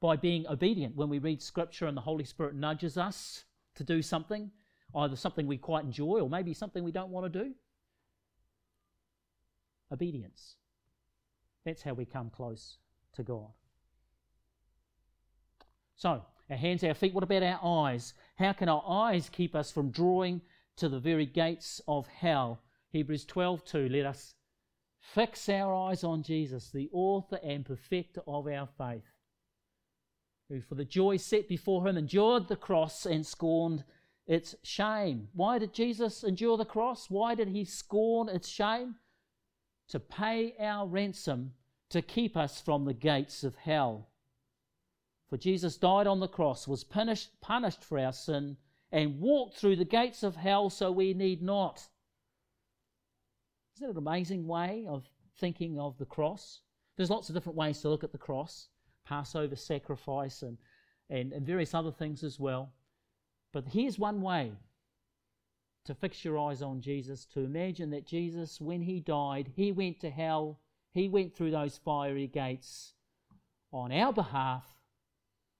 By 0.00 0.16
being 0.16 0.46
obedient, 0.46 0.94
when 0.94 1.08
we 1.08 1.18
read 1.18 1.42
scripture 1.42 1.86
and 1.86 1.96
the 1.96 2.02
Holy 2.02 2.24
Spirit 2.24 2.54
nudges 2.54 2.96
us 2.96 3.44
to 3.74 3.84
do 3.84 4.02
something, 4.02 4.50
either 4.94 5.16
something 5.16 5.46
we 5.46 5.56
quite 5.56 5.84
enjoy 5.84 6.20
or 6.20 6.28
maybe 6.28 6.54
something 6.54 6.84
we 6.84 6.92
don't 6.92 7.10
want 7.10 7.30
to 7.30 7.44
do. 7.44 7.54
Obedience. 9.90 10.56
That's 11.64 11.82
how 11.82 11.94
we 11.94 12.04
come 12.04 12.30
close 12.30 12.76
to 13.14 13.22
God. 13.22 13.50
So, 15.98 16.24
our 16.48 16.56
hands, 16.56 16.84
our 16.84 16.94
feet, 16.94 17.12
what 17.12 17.24
about 17.24 17.42
our 17.42 17.88
eyes? 17.88 18.14
How 18.36 18.52
can 18.52 18.68
our 18.68 18.84
eyes 18.86 19.28
keep 19.28 19.56
us 19.56 19.72
from 19.72 19.90
drawing 19.90 20.42
to 20.76 20.88
the 20.88 21.00
very 21.00 21.26
gates 21.26 21.80
of 21.88 22.06
hell? 22.06 22.62
Hebrews 22.90 23.26
12:2 23.26 23.90
let 23.90 24.06
us 24.06 24.36
fix 25.00 25.48
our 25.48 25.74
eyes 25.74 26.04
on 26.04 26.22
Jesus, 26.22 26.70
the 26.70 26.88
author 26.92 27.40
and 27.42 27.66
perfecter 27.66 28.22
of 28.28 28.46
our 28.46 28.68
faith, 28.68 29.12
who 30.48 30.60
for 30.60 30.76
the 30.76 30.84
joy 30.84 31.16
set 31.16 31.48
before 31.48 31.88
him 31.88 31.96
endured 31.96 32.46
the 32.46 32.54
cross 32.54 33.04
and 33.04 33.26
scorned 33.26 33.84
its 34.24 34.54
shame. 34.62 35.28
Why 35.32 35.58
did 35.58 35.74
Jesus 35.74 36.22
endure 36.22 36.56
the 36.56 36.64
cross? 36.64 37.10
Why 37.10 37.34
did 37.34 37.48
he 37.48 37.64
scorn 37.64 38.28
its 38.28 38.48
shame? 38.48 39.00
To 39.88 39.98
pay 39.98 40.56
our 40.58 40.86
ransom 40.86 41.54
to 41.88 42.02
keep 42.02 42.36
us 42.36 42.60
from 42.60 42.84
the 42.84 42.94
gates 42.94 43.42
of 43.42 43.56
hell. 43.56 44.10
For 45.28 45.36
Jesus 45.36 45.76
died 45.76 46.06
on 46.06 46.20
the 46.20 46.28
cross, 46.28 46.66
was 46.66 46.84
punished, 46.84 47.40
punished 47.40 47.84
for 47.84 47.98
our 47.98 48.12
sin, 48.12 48.56
and 48.90 49.20
walked 49.20 49.56
through 49.56 49.76
the 49.76 49.84
gates 49.84 50.22
of 50.22 50.36
hell 50.36 50.70
so 50.70 50.90
we 50.90 51.12
need 51.12 51.42
not. 51.42 51.88
Isn't 53.76 53.88
it 53.88 53.92
an 53.92 53.98
amazing 53.98 54.46
way 54.46 54.86
of 54.88 55.06
thinking 55.38 55.78
of 55.78 55.98
the 55.98 56.06
cross? 56.06 56.62
There's 56.96 57.10
lots 57.10 57.28
of 57.28 57.34
different 57.34 57.58
ways 57.58 57.80
to 57.80 57.90
look 57.90 58.04
at 58.04 58.12
the 58.12 58.18
cross 58.18 58.68
Passover 59.04 59.56
sacrifice 59.56 60.42
and, 60.42 60.58
and, 61.08 61.32
and 61.32 61.46
various 61.46 61.74
other 61.74 61.92
things 61.92 62.22
as 62.22 62.38
well. 62.38 62.72
But 63.52 63.68
here's 63.68 63.98
one 63.98 64.20
way 64.20 64.52
to 65.84 65.94
fix 65.94 66.24
your 66.24 66.38
eyes 66.38 66.60
on 66.60 66.82
Jesus, 66.82 67.24
to 67.26 67.40
imagine 67.40 67.90
that 67.90 68.06
Jesus, 68.06 68.60
when 68.60 68.82
he 68.82 69.00
died, 69.00 69.50
he 69.56 69.72
went 69.72 70.00
to 70.00 70.10
hell, 70.10 70.60
he 70.92 71.08
went 71.08 71.34
through 71.34 71.52
those 71.52 71.78
fiery 71.78 72.26
gates 72.26 72.92
on 73.72 73.92
our 73.92 74.12
behalf 74.12 74.77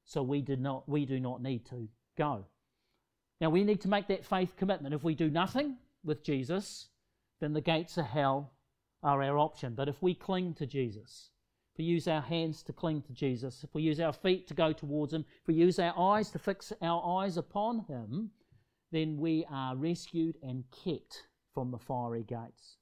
so 0.09 0.23
we 0.23 0.41
did 0.41 0.59
not 0.59 0.89
we 0.89 1.05
do 1.05 1.21
not 1.21 1.43
need 1.43 1.67
to 1.67 1.87
go. 2.17 2.47
Now 3.41 3.51
we 3.51 3.63
need 3.63 3.83
to 3.83 3.89
make 3.89 4.09
that 4.09 4.25
faith 4.25 4.57
commitment. 4.57 4.95
If 4.95 5.05
we 5.05 5.15
do 5.15 5.31
nothing 5.31 5.77
with 6.03 6.25
Jesus, 6.25 6.89
then 7.41 7.53
the 7.53 7.61
gates 7.61 7.99
of 7.99 8.07
hell 8.07 8.55
are 9.03 9.23
our 9.23 9.39
option. 9.39 9.75
But 9.75 9.89
if 9.89 10.03
we 10.03 10.15
cling 10.15 10.55
to 10.55 10.67
Jesus, 10.67 11.31
if 11.75 11.79
we 11.79 11.85
use 11.85 12.09
our 12.09 12.23
hands 12.23 12.63
to 12.65 12.73
cling 12.73 13.03
to 13.03 13.13
Jesus, 13.13 13.63
if 13.63 13.75
we 13.75 13.83
use 13.83 14.01
our 14.01 14.15
feet 14.15 14.49
to 14.49 14.55
go 14.55 14.73
towards 14.73 15.13
Him, 15.13 15.27
if 15.43 15.47
we 15.47 15.55
use 15.55 15.79
our 15.79 15.97
eyes 15.97 16.31
to 16.31 16.39
fix 16.39 16.73
our 16.81 17.21
eyes 17.21 17.37
upon 17.37 17.81
Him, 17.81 18.31
then 18.91 19.19
we 19.19 19.45
are 19.53 19.77
rescued 19.77 20.39
and 20.43 20.65
kept 20.85 21.27
from 21.53 21.71
the 21.71 21.79
fiery 21.79 22.25
gates. 22.25 22.79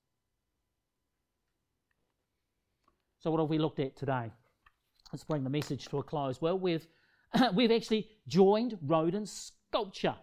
So, 3.18 3.32
what 3.32 3.40
have 3.40 3.50
we 3.50 3.58
looked 3.58 3.80
at 3.80 3.96
today? 3.96 4.30
Let's 5.12 5.24
bring 5.24 5.42
the 5.42 5.50
message 5.50 5.86
to 5.86 5.98
a 5.98 6.02
close. 6.04 6.40
Well, 6.40 6.58
we've 6.58 6.86
we've 7.54 7.72
actually 7.72 8.08
joined 8.26 8.78
Rodin's 8.82 9.52
sculpture. 9.68 10.16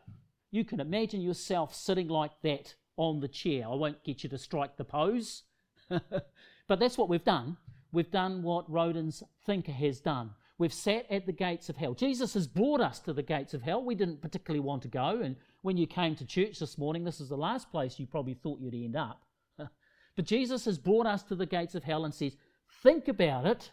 You 0.52 0.64
can 0.64 0.80
imagine 0.80 1.22
yourself 1.22 1.74
sitting 1.74 2.08
like 2.08 2.32
that 2.44 2.76
on 2.98 3.20
the 3.20 3.28
chair. 3.28 3.66
I 3.66 3.76
won't 3.76 4.04
get 4.04 4.24
you 4.24 4.30
to 4.30 4.38
strike 4.38 4.78
the 4.78 4.84
pose, 4.84 5.44
but 5.90 6.80
that's 6.80 6.98
what 6.98 7.10
we've 7.10 7.24
done. 7.24 7.58
We've 7.92 8.12
done 8.12 8.44
what 8.44 8.72
Rodin's 8.72 9.24
thinker 9.46 9.72
has 9.72 10.00
done. 10.00 10.32
We've 10.58 10.74
sat 10.74 11.08
at 11.10 11.26
the 11.26 11.32
gates 11.32 11.70
of 11.70 11.78
hell. 11.78 11.94
Jesus 11.94 12.36
has 12.36 12.48
brought 12.48 12.80
us 12.80 13.00
to 13.02 13.14
the 13.14 13.24
gates 13.24 13.54
of 13.54 13.64
hell. 13.64 13.84
We 13.84 13.96
didn't 13.96 14.22
particularly 14.22 14.60
want 14.60 14.84
to 14.84 14.88
go, 14.88 15.22
and 15.22 15.36
when 15.62 15.78
you 15.78 15.88
came 15.88 16.16
to 16.16 16.26
church 16.26 16.60
this 16.60 16.78
morning, 16.78 17.04
this 17.04 17.20
is 17.20 17.30
the 17.30 17.38
last 17.38 17.72
place 17.72 18.00
you 18.00 18.06
probably 18.06 18.36
thought 18.36 18.60
you'd 18.60 18.76
end 18.76 18.96
up. 18.96 19.24
but 19.58 20.26
Jesus 20.26 20.66
has 20.66 20.78
brought 20.78 21.08
us 21.08 21.24
to 21.24 21.36
the 21.36 21.46
gates 21.46 21.76
of 21.76 21.84
hell 21.84 22.06
and 22.06 22.14
says, 22.14 22.36
Think 22.84 23.08
about 23.08 23.46
it, 23.46 23.72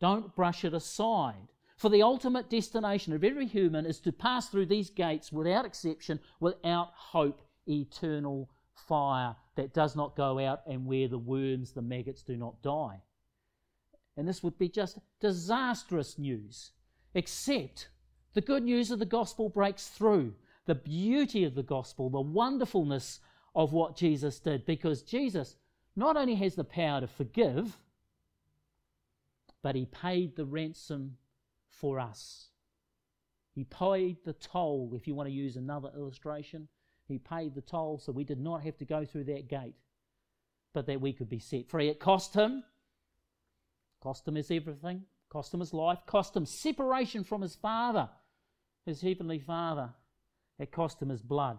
don't 0.00 0.34
brush 0.34 0.64
it 0.64 0.74
aside. 0.74 1.48
For 1.80 1.88
the 1.88 2.02
ultimate 2.02 2.50
destination 2.50 3.14
of 3.14 3.24
every 3.24 3.46
human 3.46 3.86
is 3.86 4.00
to 4.00 4.12
pass 4.12 4.50
through 4.50 4.66
these 4.66 4.90
gates 4.90 5.32
without 5.32 5.64
exception, 5.64 6.20
without 6.38 6.90
hope, 6.92 7.40
eternal 7.66 8.50
fire 8.74 9.34
that 9.54 9.72
does 9.72 9.96
not 9.96 10.14
go 10.14 10.38
out 10.38 10.60
and 10.66 10.84
where 10.84 11.08
the 11.08 11.16
worms, 11.16 11.72
the 11.72 11.80
maggots 11.80 12.22
do 12.22 12.36
not 12.36 12.60
die. 12.60 13.00
And 14.18 14.28
this 14.28 14.42
would 14.42 14.58
be 14.58 14.68
just 14.68 14.98
disastrous 15.20 16.18
news, 16.18 16.72
except 17.14 17.88
the 18.34 18.42
good 18.42 18.64
news 18.64 18.90
of 18.90 18.98
the 18.98 19.06
gospel 19.06 19.48
breaks 19.48 19.88
through. 19.88 20.34
the 20.66 20.74
beauty 20.74 21.44
of 21.44 21.54
the 21.54 21.62
gospel, 21.62 22.10
the 22.10 22.20
wonderfulness 22.20 23.20
of 23.54 23.72
what 23.72 23.96
Jesus 23.96 24.38
did, 24.38 24.66
because 24.66 25.00
Jesus 25.00 25.56
not 25.96 26.18
only 26.18 26.34
has 26.34 26.56
the 26.56 26.62
power 26.62 27.00
to 27.00 27.06
forgive, 27.06 27.78
but 29.62 29.74
he 29.74 29.86
paid 29.86 30.36
the 30.36 30.44
ransom 30.44 31.16
for 31.80 31.98
us. 31.98 32.48
He 33.54 33.64
paid 33.64 34.18
the 34.24 34.34
toll, 34.34 34.92
if 34.94 35.06
you 35.06 35.14
want 35.14 35.28
to 35.28 35.34
use 35.34 35.56
another 35.56 35.90
illustration. 35.96 36.68
He 37.08 37.18
paid 37.18 37.54
the 37.54 37.60
toll 37.60 37.98
so 37.98 38.12
we 38.12 38.24
did 38.24 38.38
not 38.38 38.62
have 38.62 38.76
to 38.78 38.84
go 38.84 39.04
through 39.04 39.24
that 39.24 39.48
gate, 39.48 39.74
but 40.72 40.86
that 40.86 41.00
we 41.00 41.12
could 41.12 41.28
be 41.28 41.40
set 41.40 41.68
free. 41.68 41.88
It 41.88 41.98
cost 41.98 42.34
him. 42.34 42.62
Cost 44.00 44.28
him 44.28 44.36
his 44.36 44.50
everything. 44.50 45.02
Cost 45.28 45.52
him 45.52 45.60
his 45.60 45.74
life. 45.74 45.98
Cost 46.06 46.36
him 46.36 46.46
separation 46.46 47.24
from 47.24 47.42
his 47.42 47.56
Father, 47.56 48.08
his 48.86 49.00
Heavenly 49.00 49.40
Father. 49.40 49.90
It 50.58 50.70
cost 50.70 51.02
him 51.02 51.08
his 51.08 51.22
blood. 51.22 51.58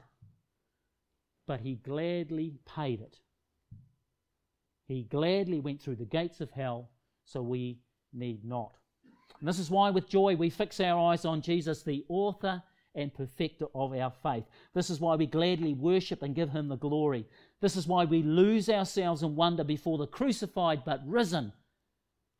But 1.47 1.62
he 1.62 1.75
gladly 1.75 2.60
paid 2.65 3.01
it. 3.01 3.19
He 4.88 5.03
gladly 5.03 5.60
went 5.60 5.81
through 5.81 5.95
the 5.97 6.05
gates 6.05 6.41
of 6.41 6.51
hell 6.51 6.89
so 7.25 7.41
we 7.41 7.79
need 8.13 8.45
not. 8.45 8.77
And 9.39 9.47
this 9.47 9.59
is 9.59 9.71
why, 9.71 9.89
with 9.89 10.09
joy, 10.09 10.35
we 10.35 10.49
fix 10.49 10.79
our 10.79 11.11
eyes 11.11 11.25
on 11.25 11.41
Jesus, 11.41 11.83
the 11.83 12.05
author 12.09 12.61
and 12.93 13.13
perfecter 13.13 13.65
of 13.73 13.93
our 13.93 14.11
faith. 14.23 14.43
This 14.73 14.89
is 14.89 14.99
why 14.99 15.15
we 15.15 15.25
gladly 15.25 15.73
worship 15.73 16.21
and 16.21 16.35
give 16.35 16.49
him 16.49 16.67
the 16.67 16.75
glory. 16.75 17.25
This 17.61 17.75
is 17.75 17.87
why 17.87 18.05
we 18.05 18.21
lose 18.21 18.69
ourselves 18.69 19.23
in 19.23 19.35
wonder 19.35 19.63
before 19.63 19.97
the 19.97 20.07
crucified 20.07 20.83
but 20.85 21.01
risen 21.07 21.53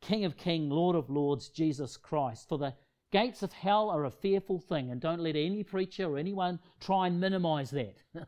King 0.02 0.24
of 0.24 0.36
Kings, 0.36 0.72
Lord 0.72 0.96
of 0.96 1.08
Lords, 1.08 1.48
Jesus 1.48 1.96
Christ. 1.96 2.48
For 2.48 2.58
the 2.58 2.74
gates 3.12 3.42
of 3.42 3.52
hell 3.52 3.88
are 3.88 4.04
a 4.04 4.10
fearful 4.10 4.58
thing, 4.58 4.90
and 4.90 5.00
don't 5.00 5.20
let 5.20 5.36
any 5.36 5.62
preacher 5.62 6.04
or 6.04 6.18
anyone 6.18 6.58
try 6.80 7.06
and 7.06 7.20
minimize 7.20 7.70
that. 7.70 7.96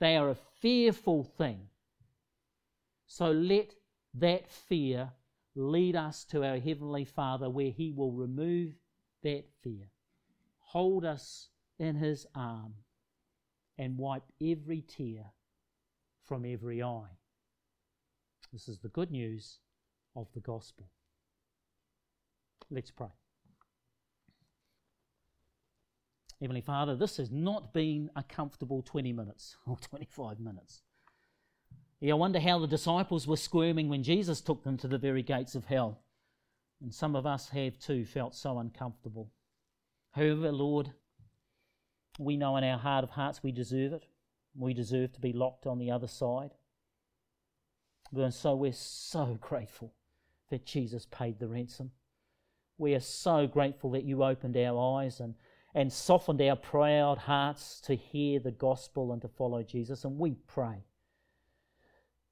they 0.00 0.16
are 0.16 0.30
a 0.30 0.36
fearful 0.60 1.24
thing. 1.24 1.68
So 3.08 3.32
let 3.32 3.74
that 4.14 4.48
fear 4.48 5.10
lead 5.56 5.96
us 5.96 6.24
to 6.24 6.44
our 6.44 6.58
Heavenly 6.58 7.04
Father 7.04 7.48
where 7.50 7.70
He 7.70 7.90
will 7.90 8.12
remove 8.12 8.74
that 9.22 9.44
fear, 9.62 9.90
hold 10.58 11.04
us 11.04 11.48
in 11.78 11.96
His 11.96 12.26
arm, 12.34 12.74
and 13.78 13.98
wipe 13.98 14.30
every 14.40 14.82
tear 14.82 15.32
from 16.24 16.44
every 16.44 16.82
eye. 16.82 17.18
This 18.52 18.68
is 18.68 18.78
the 18.78 18.88
good 18.88 19.10
news 19.10 19.58
of 20.14 20.28
the 20.34 20.40
gospel. 20.40 20.90
Let's 22.70 22.90
pray. 22.90 23.08
Heavenly 26.40 26.60
Father, 26.60 26.96
this 26.96 27.16
has 27.16 27.30
not 27.30 27.72
been 27.72 28.10
a 28.14 28.22
comfortable 28.22 28.82
20 28.82 29.12
minutes 29.12 29.56
or 29.66 29.76
25 29.80 30.38
minutes. 30.38 30.82
Yeah, 32.00 32.12
I 32.12 32.16
wonder 32.16 32.40
how 32.40 32.58
the 32.58 32.66
disciples 32.66 33.26
were 33.26 33.36
squirming 33.36 33.88
when 33.88 34.02
Jesus 34.02 34.40
took 34.40 34.64
them 34.64 34.76
to 34.78 34.88
the 34.88 34.98
very 34.98 35.22
gates 35.22 35.54
of 35.54 35.64
hell. 35.64 36.00
And 36.82 36.92
some 36.92 37.16
of 37.16 37.24
us 37.24 37.48
have 37.50 37.78
too 37.78 38.04
felt 38.04 38.34
so 38.34 38.58
uncomfortable. 38.58 39.32
However, 40.10 40.52
Lord, 40.52 40.92
we 42.18 42.36
know 42.36 42.56
in 42.56 42.64
our 42.64 42.78
heart 42.78 43.02
of 43.02 43.10
hearts 43.10 43.42
we 43.42 43.50
deserve 43.50 43.94
it. 43.94 44.04
We 44.54 44.74
deserve 44.74 45.12
to 45.14 45.20
be 45.20 45.32
locked 45.32 45.66
on 45.66 45.78
the 45.78 45.90
other 45.90 46.06
side. 46.06 46.52
And 48.14 48.32
so 48.32 48.54
we're 48.54 48.72
so 48.72 49.38
grateful 49.40 49.94
that 50.50 50.66
Jesus 50.66 51.06
paid 51.10 51.38
the 51.38 51.48
ransom. 51.48 51.92
We 52.78 52.94
are 52.94 53.00
so 53.00 53.46
grateful 53.46 53.90
that 53.92 54.04
you 54.04 54.22
opened 54.22 54.56
our 54.56 54.98
eyes 54.98 55.18
and, 55.18 55.34
and 55.74 55.90
softened 55.90 56.42
our 56.42 56.56
proud 56.56 57.18
hearts 57.18 57.80
to 57.82 57.94
hear 57.94 58.38
the 58.38 58.50
gospel 58.50 59.12
and 59.12 59.22
to 59.22 59.28
follow 59.28 59.62
Jesus. 59.62 60.04
And 60.04 60.18
we 60.18 60.36
pray 60.46 60.84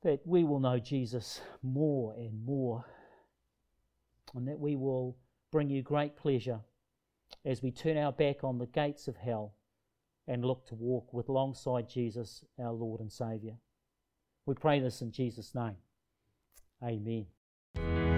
that 0.04 0.20
we 0.26 0.44
will 0.44 0.60
know 0.60 0.78
Jesus 0.78 1.40
more 1.62 2.14
and 2.14 2.44
more, 2.44 2.84
and 4.34 4.46
that 4.46 4.60
we 4.60 4.76
will 4.76 5.16
bring 5.50 5.70
you 5.70 5.82
great 5.82 6.14
pleasure 6.16 6.60
as 7.44 7.62
we 7.62 7.70
turn 7.70 7.96
our 7.96 8.12
back 8.12 8.44
on 8.44 8.58
the 8.58 8.66
gates 8.66 9.08
of 9.08 9.16
hell 9.16 9.54
and 10.28 10.44
look 10.44 10.66
to 10.66 10.74
walk 10.74 11.12
with 11.12 11.28
alongside 11.28 11.88
Jesus, 11.88 12.44
our 12.58 12.72
Lord 12.72 13.00
and 13.00 13.10
Saviour. 13.10 13.56
We 14.46 14.54
pray 14.54 14.78
this 14.78 15.00
in 15.00 15.10
Jesus' 15.10 15.54
name. 15.54 15.76
Amen. 16.82 18.13